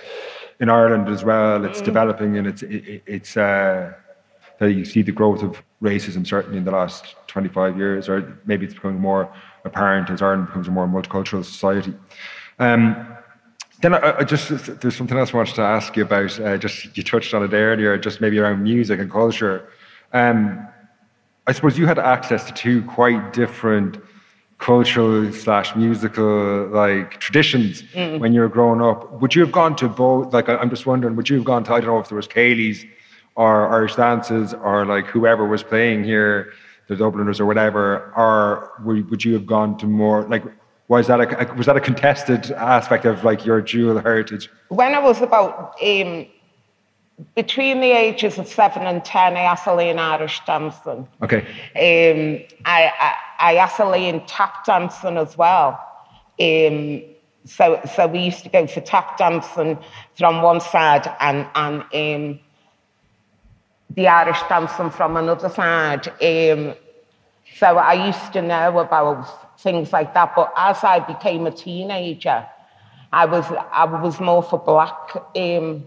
in 0.60 0.70
Ireland 0.70 1.10
as 1.10 1.24
well, 1.24 1.66
it's 1.66 1.82
mm. 1.82 1.86
developing 1.86 2.38
and 2.38 2.48
it's 2.48 2.62
it, 2.64 3.02
it's 3.08 3.38
uh, 3.38 3.94
you 4.62 4.86
see 4.86 5.02
the 5.02 5.12
growth 5.12 5.42
of 5.42 5.62
racism 5.82 6.26
certainly 6.26 6.58
in 6.58 6.64
the 6.64 6.72
last 6.72 7.16
25 7.28 7.78
years, 7.78 8.08
or 8.08 8.38
maybe 8.46 8.66
it's 8.66 8.76
becoming 8.76 9.00
more 9.00 9.34
apparent 9.66 10.10
as 10.10 10.22
Ireland 10.22 10.48
becomes 10.48 10.68
a 10.68 10.72
more 10.72 10.88
multicultural 10.88 11.44
society. 11.44 11.94
Um, 12.60 13.18
then 13.84 13.94
I, 13.94 14.20
I, 14.20 14.24
just 14.24 14.80
there's 14.80 14.96
something 14.96 15.18
else 15.18 15.34
I 15.34 15.38
wanted 15.38 15.56
to 15.56 15.62
ask 15.62 15.96
you 15.98 16.04
about. 16.04 16.40
Uh, 16.40 16.58
just 16.58 16.96
you 16.96 17.04
touched 17.04 17.34
on 17.34 17.44
it 17.44 17.54
earlier, 17.54 17.98
just 17.98 18.22
maybe 18.22 18.40
around 18.40 18.64
music 18.64 18.98
and 19.00 19.12
culture. 19.12 19.68
Um, 20.14 20.66
I 21.48 21.52
suppose 21.52 21.78
you 21.78 21.86
had 21.86 22.00
access 22.00 22.46
to 22.46 22.54
two 22.54 22.82
quite 22.84 23.34
different 23.34 24.02
cultural 24.58 25.30
slash 25.34 25.76
musical 25.76 26.68
like 26.68 27.20
traditions 27.20 27.84
mm. 27.94 28.20
when 28.20 28.32
you 28.34 28.40
were 28.40 28.48
growing 28.48 28.82
up. 28.82 29.22
Would 29.22 29.36
you 29.36 29.42
have 29.42 29.52
gone 29.52 29.76
to 29.76 29.90
both? 29.90 30.34
Like 30.34 30.48
I'm 30.48 30.70
just 30.70 30.86
wondering, 30.86 31.18
would 31.18 31.30
you 31.30 31.36
have 31.36 31.46
gone 31.46 31.66
to 31.66 31.74
I 31.74 31.82
don't 31.82 31.90
know 31.90 32.00
if 32.00 32.08
there 32.08 32.16
was 32.16 32.30
Céilís 32.30 32.88
or 33.36 33.68
Irish 33.68 33.96
dances 33.96 34.54
or 34.54 34.86
like 34.86 35.08
whoever 35.08 35.46
was 35.46 35.62
playing 35.62 36.06
here, 36.06 36.54
the 36.88 36.96
Dubliners 36.96 37.42
or 37.42 37.46
whatever, 37.46 38.14
or 38.16 38.72
would 38.86 39.26
you 39.26 39.34
have 39.34 39.46
gone 39.46 39.78
to 39.80 39.88
more 39.88 40.24
like 40.30 40.46
was 41.00 41.08
that 41.08 41.20
a, 41.20 41.54
was 41.56 41.66
that 41.66 41.76
a 41.76 41.82
contested 41.82 42.52
aspect 42.52 43.06
of 43.06 43.24
like 43.24 43.46
your 43.46 43.62
dual 43.62 44.00
heritage? 44.00 44.50
When 44.70 44.94
I 44.94 45.00
was 45.00 45.22
about 45.22 45.76
um, 45.82 46.28
between 47.36 47.82
the 47.82 47.92
ages 47.92 48.38
of 48.38 48.48
seven 48.48 48.84
and 48.84 49.04
ten, 49.04 49.36
I 49.36 49.56
to 49.64 49.76
learn 49.76 50.00
Irish 50.00 50.40
dancing. 50.46 51.08
Okay. 51.22 51.42
Um, 51.76 52.46
I, 52.66 52.92
I, 53.40 53.58
I 53.58 53.68
to 53.78 53.90
learn 53.90 54.26
tap 54.28 54.66
dancing 54.66 55.18
as 55.18 55.38
well. 55.38 55.80
Um, 56.40 57.02
so 57.46 57.82
so 57.96 58.08
we 58.08 58.20
used 58.20 58.44
to 58.44 58.50
go 58.50 58.66
for 58.68 58.82
tap 58.82 59.18
dancing 59.18 59.78
from 60.16 60.42
one 60.42 60.62
side 60.62 61.06
and 61.20 61.48
and 61.56 61.82
um, 61.82 62.40
the 63.90 64.08
Irish 64.08 64.42
dancing 64.48 64.90
from 64.92 65.18
another 65.18 65.50
side. 65.50 66.08
Um, 66.08 66.76
so 67.60 67.78
I 67.78 68.08
used 68.08 68.34
to 68.34 68.42
know 68.42 68.80
about 68.80 69.43
things 69.64 69.92
like 69.92 70.14
that. 70.14 70.36
But 70.36 70.54
as 70.56 70.84
I 70.84 71.00
became 71.00 71.48
a 71.48 71.52
teenager, 71.52 72.46
I 73.12 73.26
was 73.26 73.46
I 73.72 73.86
was 73.86 74.20
more 74.20 74.44
for 74.44 74.60
black 74.60 75.16
um, 75.36 75.86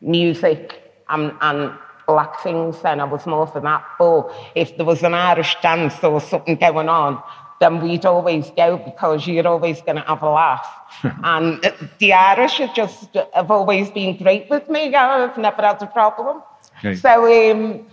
music 0.00 0.92
and, 1.08 1.32
and 1.40 1.72
black 2.06 2.40
things 2.40 2.80
then. 2.82 3.00
I 3.00 3.04
was 3.04 3.26
more 3.26 3.46
for 3.46 3.60
that. 3.60 3.84
But 3.98 4.32
if 4.54 4.76
there 4.76 4.86
was 4.86 5.02
an 5.02 5.14
Irish 5.14 5.56
dance 5.60 6.02
or 6.02 6.20
something 6.20 6.56
going 6.56 6.88
on, 6.88 7.22
then 7.60 7.80
we'd 7.80 8.04
always 8.04 8.50
go 8.50 8.76
because 8.76 9.26
you're 9.26 9.46
always 9.46 9.80
going 9.82 9.96
to 9.96 10.02
have 10.02 10.22
a 10.22 10.30
laugh. 10.30 10.66
and 11.24 11.72
the 11.98 12.12
Irish 12.12 12.58
have 12.58 12.74
just 12.74 13.14
have 13.34 13.50
always 13.50 13.90
been 13.90 14.16
great 14.16 14.48
with 14.50 14.68
me. 14.68 14.94
I've 14.94 15.36
never 15.36 15.62
had 15.62 15.82
a 15.82 15.86
problem. 15.86 16.42
Okay. 16.78 16.94
So 16.94 17.50
um, 17.50 17.86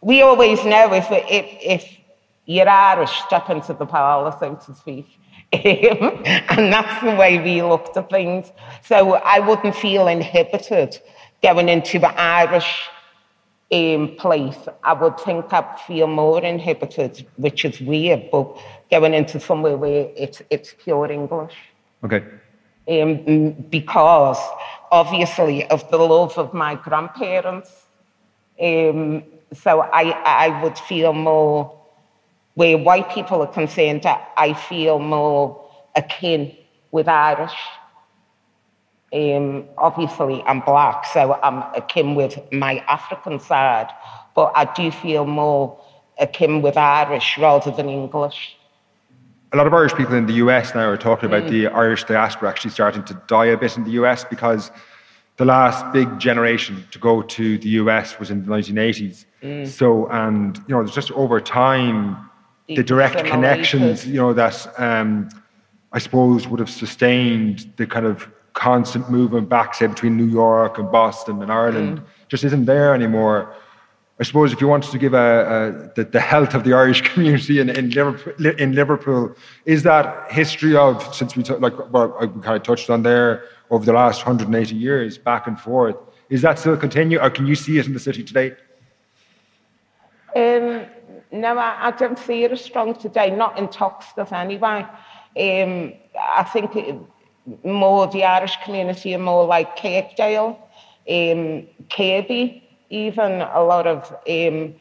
we 0.00 0.22
always 0.22 0.64
know 0.64 0.92
if, 0.92 1.06
if, 1.10 1.46
if 1.62 1.93
you're 2.46 2.68
Irish, 2.68 3.10
step 3.26 3.50
into 3.50 3.72
the 3.72 3.86
parlour, 3.86 4.34
so 4.38 4.54
to 4.54 4.74
speak. 4.74 5.06
And 5.52 6.72
that's 6.72 7.02
the 7.04 7.14
way 7.14 7.38
we 7.38 7.62
looked 7.62 7.96
at 7.96 8.10
things. 8.10 8.50
So 8.82 9.14
I 9.14 9.38
wouldn't 9.38 9.76
feel 9.76 10.08
inhibited 10.08 11.00
going 11.42 11.68
into 11.68 11.98
the 11.98 12.12
Irish 12.20 12.88
um, 13.72 14.14
place. 14.16 14.56
I 14.82 14.92
would 14.94 15.18
think 15.20 15.52
I'd 15.52 15.78
feel 15.86 16.06
more 16.06 16.42
inhibited, 16.42 17.26
which 17.36 17.64
is 17.64 17.80
weird, 17.80 18.30
but 18.30 18.56
going 18.90 19.14
into 19.14 19.38
somewhere 19.40 19.76
where 19.76 20.08
it's, 20.16 20.42
it's 20.50 20.74
pure 20.78 21.10
English. 21.10 21.54
Okay. 22.02 22.24
Um, 22.88 23.52
because 23.70 24.38
obviously 24.90 25.66
of 25.68 25.88
the 25.90 25.96
love 25.96 26.36
of 26.38 26.52
my 26.52 26.74
grandparents. 26.74 27.70
Um, 28.60 29.24
so 29.52 29.80
I, 29.80 30.10
I 30.46 30.62
would 30.62 30.78
feel 30.78 31.12
more, 31.12 31.76
where 32.54 32.78
white 32.78 33.10
people 33.10 33.42
are 33.42 33.52
concerned, 33.52 34.06
I 34.06 34.54
feel 34.54 34.98
more 34.98 35.68
akin 35.94 36.54
with 36.90 37.08
Irish. 37.08 37.56
Um, 39.12 39.64
obviously, 39.78 40.42
I'm 40.42 40.60
black, 40.60 41.06
so 41.06 41.38
I'm 41.42 41.62
akin 41.74 42.14
with 42.14 42.38
my 42.52 42.78
African 42.88 43.38
side, 43.38 43.88
but 44.34 44.52
I 44.56 44.64
do 44.74 44.90
feel 44.90 45.24
more 45.24 45.78
akin 46.18 46.62
with 46.62 46.76
Irish 46.76 47.38
rather 47.38 47.70
than 47.70 47.88
English. 47.88 48.56
A 49.52 49.56
lot 49.56 49.68
of 49.68 49.74
Irish 49.74 49.94
people 49.94 50.14
in 50.14 50.26
the 50.26 50.34
US 50.34 50.74
now 50.74 50.88
are 50.88 50.96
talking 50.96 51.28
about 51.28 51.48
the 51.48 51.68
Irish 51.68 52.04
diaspora 52.04 52.48
actually 52.48 52.72
starting 52.72 53.04
to 53.04 53.14
die 53.28 53.46
a 53.46 53.56
bit 53.56 53.76
in 53.76 53.84
the 53.84 53.92
US 53.92 54.24
because 54.24 54.72
the 55.36 55.44
last 55.44 55.92
big 55.92 56.18
generation 56.18 56.84
to 56.90 56.98
go 56.98 57.22
to 57.22 57.58
the 57.58 57.68
US 57.80 58.18
was 58.18 58.30
in 58.30 58.44
the 58.44 58.50
1980s. 58.50 59.26
So, 59.68 60.06
and 60.08 60.56
you 60.66 60.74
know, 60.74 60.82
there's 60.82 60.94
just 60.94 61.12
over 61.12 61.40
time, 61.40 62.30
the 62.68 62.82
direct 62.82 63.24
connections, 63.26 64.06
you 64.06 64.14
know, 64.14 64.32
that 64.32 64.66
um, 64.78 65.28
I 65.92 65.98
suppose 65.98 66.48
would 66.48 66.60
have 66.60 66.70
sustained 66.70 67.72
the 67.76 67.86
kind 67.86 68.06
of 68.06 68.28
constant 68.54 69.10
movement 69.10 69.48
back, 69.48 69.74
say, 69.74 69.86
between 69.86 70.16
New 70.16 70.26
York 70.26 70.78
and 70.78 70.90
Boston 70.90 71.42
and 71.42 71.52
Ireland, 71.52 72.00
just 72.28 72.44
isn't 72.44 72.64
there 72.64 72.94
anymore. 72.94 73.54
I 74.18 74.22
suppose 74.22 74.52
if 74.52 74.60
you 74.60 74.68
wanted 74.68 74.92
to 74.92 74.98
give 74.98 75.12
a, 75.12 75.18
a 75.18 75.94
the, 75.96 76.04
the 76.04 76.20
health 76.20 76.54
of 76.54 76.62
the 76.62 76.72
Irish 76.72 77.00
community 77.12 77.58
in, 77.58 77.68
in, 77.68 77.90
Liverpool, 77.90 78.46
in 78.46 78.72
Liverpool, 78.72 79.34
is 79.66 79.82
that 79.82 80.30
history 80.30 80.76
of 80.76 81.14
since 81.14 81.36
we 81.36 81.42
t- 81.42 81.54
like 81.54 81.76
well, 81.92 82.16
I 82.20 82.26
kind 82.26 82.56
of 82.56 82.62
touched 82.62 82.90
on 82.90 83.02
there 83.02 83.44
over 83.70 83.84
the 83.84 83.92
last 83.92 84.24
180 84.24 84.74
years 84.74 85.18
back 85.18 85.48
and 85.48 85.58
forth, 85.58 85.96
is 86.28 86.42
that 86.42 86.60
still 86.60 86.76
continue, 86.76 87.18
or 87.18 87.28
can 87.28 87.46
you 87.46 87.56
see 87.56 87.78
it 87.78 87.86
in 87.86 87.92
the 87.92 88.00
city 88.00 88.22
today? 88.22 88.52
Um, 90.36 90.86
no, 91.34 91.58
I, 91.58 91.88
I 91.88 91.90
don't 91.90 92.18
see 92.18 92.44
it 92.44 92.52
as 92.52 92.64
strong 92.64 92.94
today, 92.94 93.30
not 93.30 93.58
in 93.58 93.66
Toxteth 93.68 94.32
anyway. 94.32 94.86
Um, 95.36 95.92
I 96.16 96.44
think 96.44 96.76
it, 96.76 96.96
more 97.64 98.06
the 98.06 98.24
Irish 98.24 98.56
community 98.64 99.14
are 99.14 99.18
more 99.18 99.44
like 99.44 99.76
Kirkdale, 99.76 100.56
um, 101.10 101.66
Kirkby, 101.90 102.62
even 102.88 103.42
a 103.42 103.62
lot 103.62 103.86
of 103.86 104.16
um, 104.28 104.74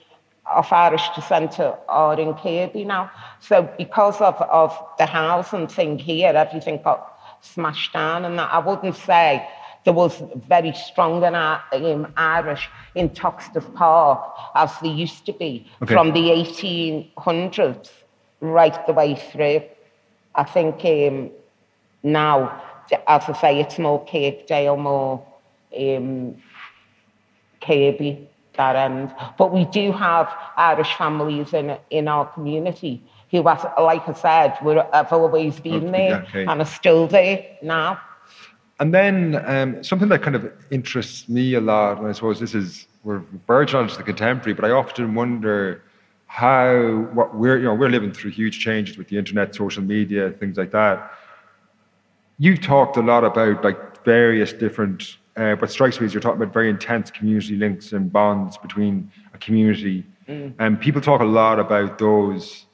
of 0.45 0.71
Irish 0.71 1.07
descent 1.15 1.59
are 1.59 2.19
in 2.19 2.33
Kirkby 2.35 2.85
now. 2.85 3.09
So 3.39 3.67
because 3.77 4.21
of, 4.21 4.35
of 4.41 4.77
the 4.99 5.05
housing 5.05 5.67
thing 5.67 5.97
here, 5.97 6.33
everything 6.33 6.81
got 6.83 7.17
smashed 7.41 7.93
down 7.93 8.25
and 8.25 8.37
that, 8.37 8.53
I 8.53 8.59
wouldn't 8.59 8.95
say 8.95 9.47
there 9.85 9.93
was 9.93 10.21
very 10.35 10.73
strong 10.73 11.23
an, 11.23 11.35
um, 11.35 12.13
Irish 12.15 12.69
in 12.95 13.09
Toxteth 13.09 13.73
Park 13.73 14.19
as 14.55 14.71
they 14.81 14.89
used 14.89 15.25
to 15.25 15.33
be 15.33 15.65
Okay. 15.81 15.93
from 15.93 16.13
the 16.13 16.29
1800s 16.29 17.89
right 18.41 18.85
the 18.87 18.93
way 18.93 19.15
through. 19.15 19.61
I 20.35 20.43
think 20.43 20.83
um, 20.85 21.31
now, 22.03 22.61
as 23.07 23.23
I 23.29 23.33
say, 23.33 23.59
it's 23.59 23.79
more 23.79 24.05
Kirkdale, 24.05 24.77
more 24.77 25.25
um, 25.77 26.35
Kirkby, 27.61 28.27
that 28.57 28.75
end. 28.75 29.13
But 29.37 29.53
we 29.53 29.65
do 29.65 29.91
have 29.91 30.33
Irish 30.57 30.93
families 30.95 31.53
in, 31.53 31.77
in 31.89 32.07
our 32.07 32.25
community 32.25 33.01
who, 33.31 33.41
like 33.41 34.07
I 34.07 34.13
said, 34.13 34.57
were, 34.63 34.85
have 34.93 35.11
always 35.11 35.59
been 35.59 35.91
there 35.91 36.21
okay. 36.29 36.45
and 36.45 36.61
are 36.61 36.65
still 36.65 37.07
there 37.07 37.45
now. 37.63 37.99
And 38.79 38.93
then 38.93 39.41
um, 39.45 39.83
something 39.83 40.09
that 40.09 40.21
kind 40.23 40.35
of 40.35 40.51
interests 40.71 41.29
me 41.29 41.53
a 41.53 41.61
lot, 41.61 41.99
and 41.99 42.07
I 42.07 42.11
suppose 42.11 42.39
this 42.39 42.55
is 42.55 42.87
we're 43.03 43.21
verging 43.47 43.79
onto 43.79 43.95
the 43.95 44.03
contemporary, 44.03 44.53
but 44.53 44.65
I 44.65 44.71
often 44.71 45.13
wonder 45.13 45.83
how 46.25 47.07
what 47.13 47.35
we're 47.35 47.57
you 47.57 47.65
know 47.65 47.75
we're 47.75 47.89
living 47.89 48.11
through 48.11 48.31
huge 48.31 48.59
changes 48.59 48.97
with 48.97 49.07
the 49.09 49.17
internet, 49.17 49.53
social 49.53 49.83
media, 49.83 50.31
things 50.31 50.57
like 50.57 50.71
that. 50.71 51.11
You've 52.39 52.61
talked 52.61 52.97
a 52.97 53.01
lot 53.01 53.23
about 53.23 53.63
like 53.63 54.03
various 54.03 54.51
different. 54.51 55.17
Uh, 55.35 55.55
what 55.55 55.71
strikes 55.71 55.99
me 55.99 56.05
is 56.05 56.13
you're 56.13 56.21
talking 56.21 56.41
about 56.41 56.53
very 56.53 56.69
intense 56.69 57.09
community 57.09 57.55
links 57.55 57.91
and 57.91 58.11
bonds 58.11 58.57
between 58.57 59.11
a 59.33 59.37
community, 59.37 60.03
and 60.59 60.79
people 60.79 61.01
talk 61.01 61.21
a 61.21 61.25
lot 61.25 61.59
about 61.59 61.97
those 61.99 62.65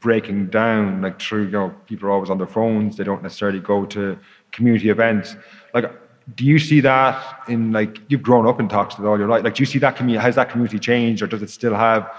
breaking 0.00 0.46
down 0.46 1.02
like 1.02 1.20
through 1.20 1.46
you 1.46 1.50
know 1.50 1.74
people 1.86 2.08
are 2.08 2.12
always 2.12 2.30
on 2.30 2.38
their 2.38 2.46
phones 2.46 2.96
they 2.96 3.02
don't 3.02 3.22
necessarily 3.22 3.58
go 3.58 3.84
to 3.84 4.16
community 4.52 4.88
events. 4.90 5.36
Like 5.74 5.90
do 6.34 6.44
you 6.44 6.58
see 6.58 6.80
that 6.80 7.40
in 7.48 7.72
like 7.72 7.98
you've 8.08 8.22
grown 8.22 8.46
up 8.46 8.60
in 8.60 8.68
Toxteth 8.68 9.06
all 9.06 9.18
your 9.18 9.28
life 9.28 9.42
like 9.42 9.54
do 9.54 9.62
you 9.62 9.66
see 9.66 9.78
that 9.78 9.96
community 9.96 10.22
has 10.22 10.34
that 10.34 10.50
community 10.50 10.78
changed 10.78 11.22
or 11.22 11.26
does 11.26 11.40
it 11.40 11.48
still 11.48 11.74
have 11.74 12.10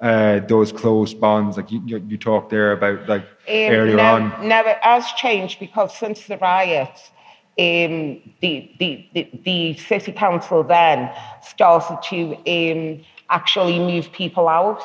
uh, 0.00 0.40
those 0.40 0.72
close 0.72 1.14
bonds? 1.14 1.56
Like 1.56 1.70
you, 1.70 1.82
you, 1.86 2.04
you 2.08 2.18
talked 2.18 2.50
there 2.50 2.72
about 2.72 3.08
like 3.08 3.22
Um, 3.22 3.72
earlier 3.72 3.96
no, 3.96 4.14
on. 4.14 4.48
Now 4.48 4.62
it 4.64 4.78
has 4.82 5.06
changed 5.12 5.58
because 5.58 5.96
since 5.96 6.26
the 6.26 6.36
riots, 6.38 7.10
um, 7.58 8.20
the, 8.40 8.70
the, 8.78 9.08
the, 9.14 9.30
the 9.44 9.74
city 9.78 10.12
council 10.12 10.62
then 10.62 11.10
started 11.42 11.98
to 12.10 12.36
um, 12.46 13.04
actually 13.30 13.78
move 13.78 14.12
people 14.12 14.48
out 14.48 14.82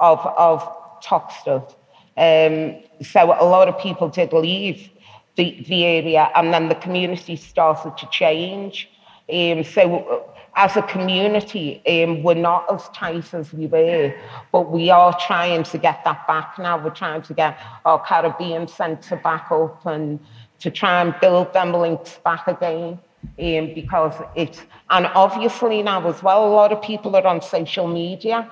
of, 0.00 0.18
of 0.36 0.60
Toxteth. 1.02 1.74
Um, 2.16 2.82
so 3.02 3.34
a 3.40 3.46
lot 3.46 3.68
of 3.68 3.78
people 3.78 4.08
did 4.08 4.32
leave 4.32 4.90
the, 5.36 5.64
the 5.68 5.84
area 5.84 6.30
and 6.34 6.52
then 6.52 6.68
the 6.68 6.74
community 6.74 7.36
started 7.36 7.96
to 7.98 8.06
change. 8.10 8.88
Um, 9.32 9.64
so 9.64 10.30
as 10.56 10.76
a 10.76 10.82
community, 10.82 11.82
um, 11.86 12.22
we're 12.22 12.34
not 12.34 12.72
as 12.72 12.88
tight 12.90 13.34
as 13.34 13.52
we 13.52 13.66
were, 13.66 14.14
but 14.52 14.70
we 14.70 14.90
are 14.90 15.16
trying 15.26 15.64
to 15.64 15.78
get 15.78 16.04
that 16.04 16.26
back 16.26 16.58
now. 16.58 16.82
We're 16.82 16.90
trying 16.90 17.22
to 17.22 17.34
get 17.34 17.58
our 17.84 17.98
Caribbean 18.04 18.68
centre 18.68 19.16
back 19.16 19.50
up 19.50 19.84
and 19.86 20.20
to 20.60 20.70
try 20.70 21.02
and 21.02 21.14
build 21.20 21.52
them 21.52 21.72
links 21.72 22.18
back 22.24 22.46
again. 22.46 22.98
Um, 23.38 23.74
because 23.74 24.14
it's, 24.36 24.60
and 24.90 25.06
obviously 25.14 25.82
now 25.82 26.06
as 26.06 26.22
well, 26.22 26.46
a 26.46 26.52
lot 26.52 26.72
of 26.72 26.82
people 26.82 27.16
are 27.16 27.26
on 27.26 27.40
social 27.40 27.88
media. 27.88 28.50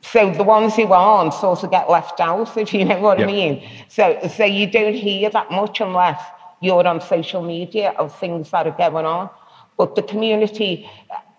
So 0.00 0.30
the 0.32 0.44
ones 0.44 0.76
who 0.76 0.92
aren't 0.92 1.34
sort 1.34 1.64
of 1.64 1.70
get 1.70 1.90
left 1.90 2.20
out, 2.20 2.56
if 2.56 2.72
you 2.72 2.84
know 2.84 3.00
what 3.00 3.18
Yep. 3.18 3.28
I 3.28 3.32
mean. 3.32 3.70
So, 3.88 4.18
so 4.36 4.44
you 4.44 4.70
don't 4.70 4.94
hear 4.94 5.30
that 5.30 5.50
much 5.50 5.80
unless 5.80 6.20
you're 6.60 6.86
on 6.86 7.00
social 7.00 7.42
media 7.42 7.90
of 7.98 8.16
things 8.18 8.50
that 8.50 8.66
are 8.66 8.76
going 8.76 9.06
on. 9.06 9.30
But 9.76 9.94
the 9.94 10.02
community 10.02 10.88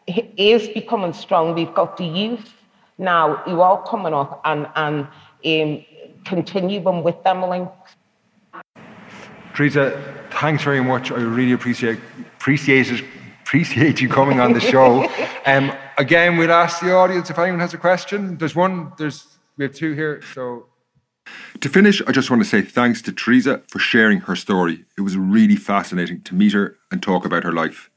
is 0.07 0.67
becoming 0.69 1.13
strong. 1.13 1.55
We've 1.55 1.73
got 1.73 1.97
the 1.97 2.05
youth 2.05 2.53
now 2.97 3.37
who 3.37 3.61
are 3.61 3.81
coming 3.83 4.13
up 4.13 4.41
and, 4.45 4.67
and 4.75 5.07
um, 5.45 5.85
continuing 6.25 7.03
with 7.03 7.21
them 7.23 7.41
links. 7.43 7.95
Teresa 9.53 10.01
thanks 10.31 10.63
very 10.63 10.81
much 10.81 11.11
I 11.11 11.15
really 11.15 11.51
appreciate 11.51 11.99
appreciate 12.37 13.03
appreciate 13.41 13.99
you 13.99 14.07
coming 14.07 14.39
on 14.39 14.53
the 14.53 14.61
show 14.61 15.03
um, 15.45 15.73
again 15.99 16.37
we'll 16.37 16.51
ask 16.51 16.81
the 16.81 16.91
audience 16.91 17.29
if 17.29 17.37
anyone 17.37 17.59
has 17.59 17.73
a 17.73 17.77
question 17.77 18.37
there's 18.37 18.55
one 18.55 18.91
there's 18.97 19.27
we 19.57 19.65
have 19.65 19.73
two 19.73 19.93
here 19.93 20.21
so 20.33 20.65
To 21.61 21.69
finish, 21.69 22.01
I 22.07 22.11
just 22.11 22.29
want 22.31 22.41
to 22.41 22.49
say 22.49 22.61
thanks 22.61 23.01
to 23.03 23.11
Teresa 23.11 23.61
for 23.67 23.79
sharing 23.79 24.21
her 24.21 24.35
story. 24.35 24.85
It 24.97 25.01
was 25.01 25.15
really 25.17 25.55
fascinating 25.57 26.21
to 26.23 26.33
meet 26.33 26.53
her 26.53 26.77
and 26.89 27.03
talk 27.03 27.25
about 27.25 27.43
her 27.43 27.51
life. 27.51 27.89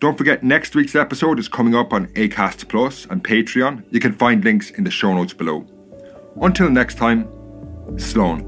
Don't 0.00 0.16
forget, 0.18 0.42
next 0.42 0.74
week's 0.74 0.96
episode 0.96 1.38
is 1.38 1.48
coming 1.48 1.74
up 1.74 1.92
on 1.92 2.08
ACAST 2.14 2.68
Plus 2.68 3.06
and 3.10 3.22
Patreon. 3.22 3.84
You 3.90 4.00
can 4.00 4.12
find 4.12 4.42
links 4.42 4.70
in 4.70 4.84
the 4.84 4.90
show 4.90 5.14
notes 5.14 5.34
below. 5.34 5.66
Until 6.40 6.70
next 6.70 6.96
time, 6.96 7.24
Slán. 7.96 8.47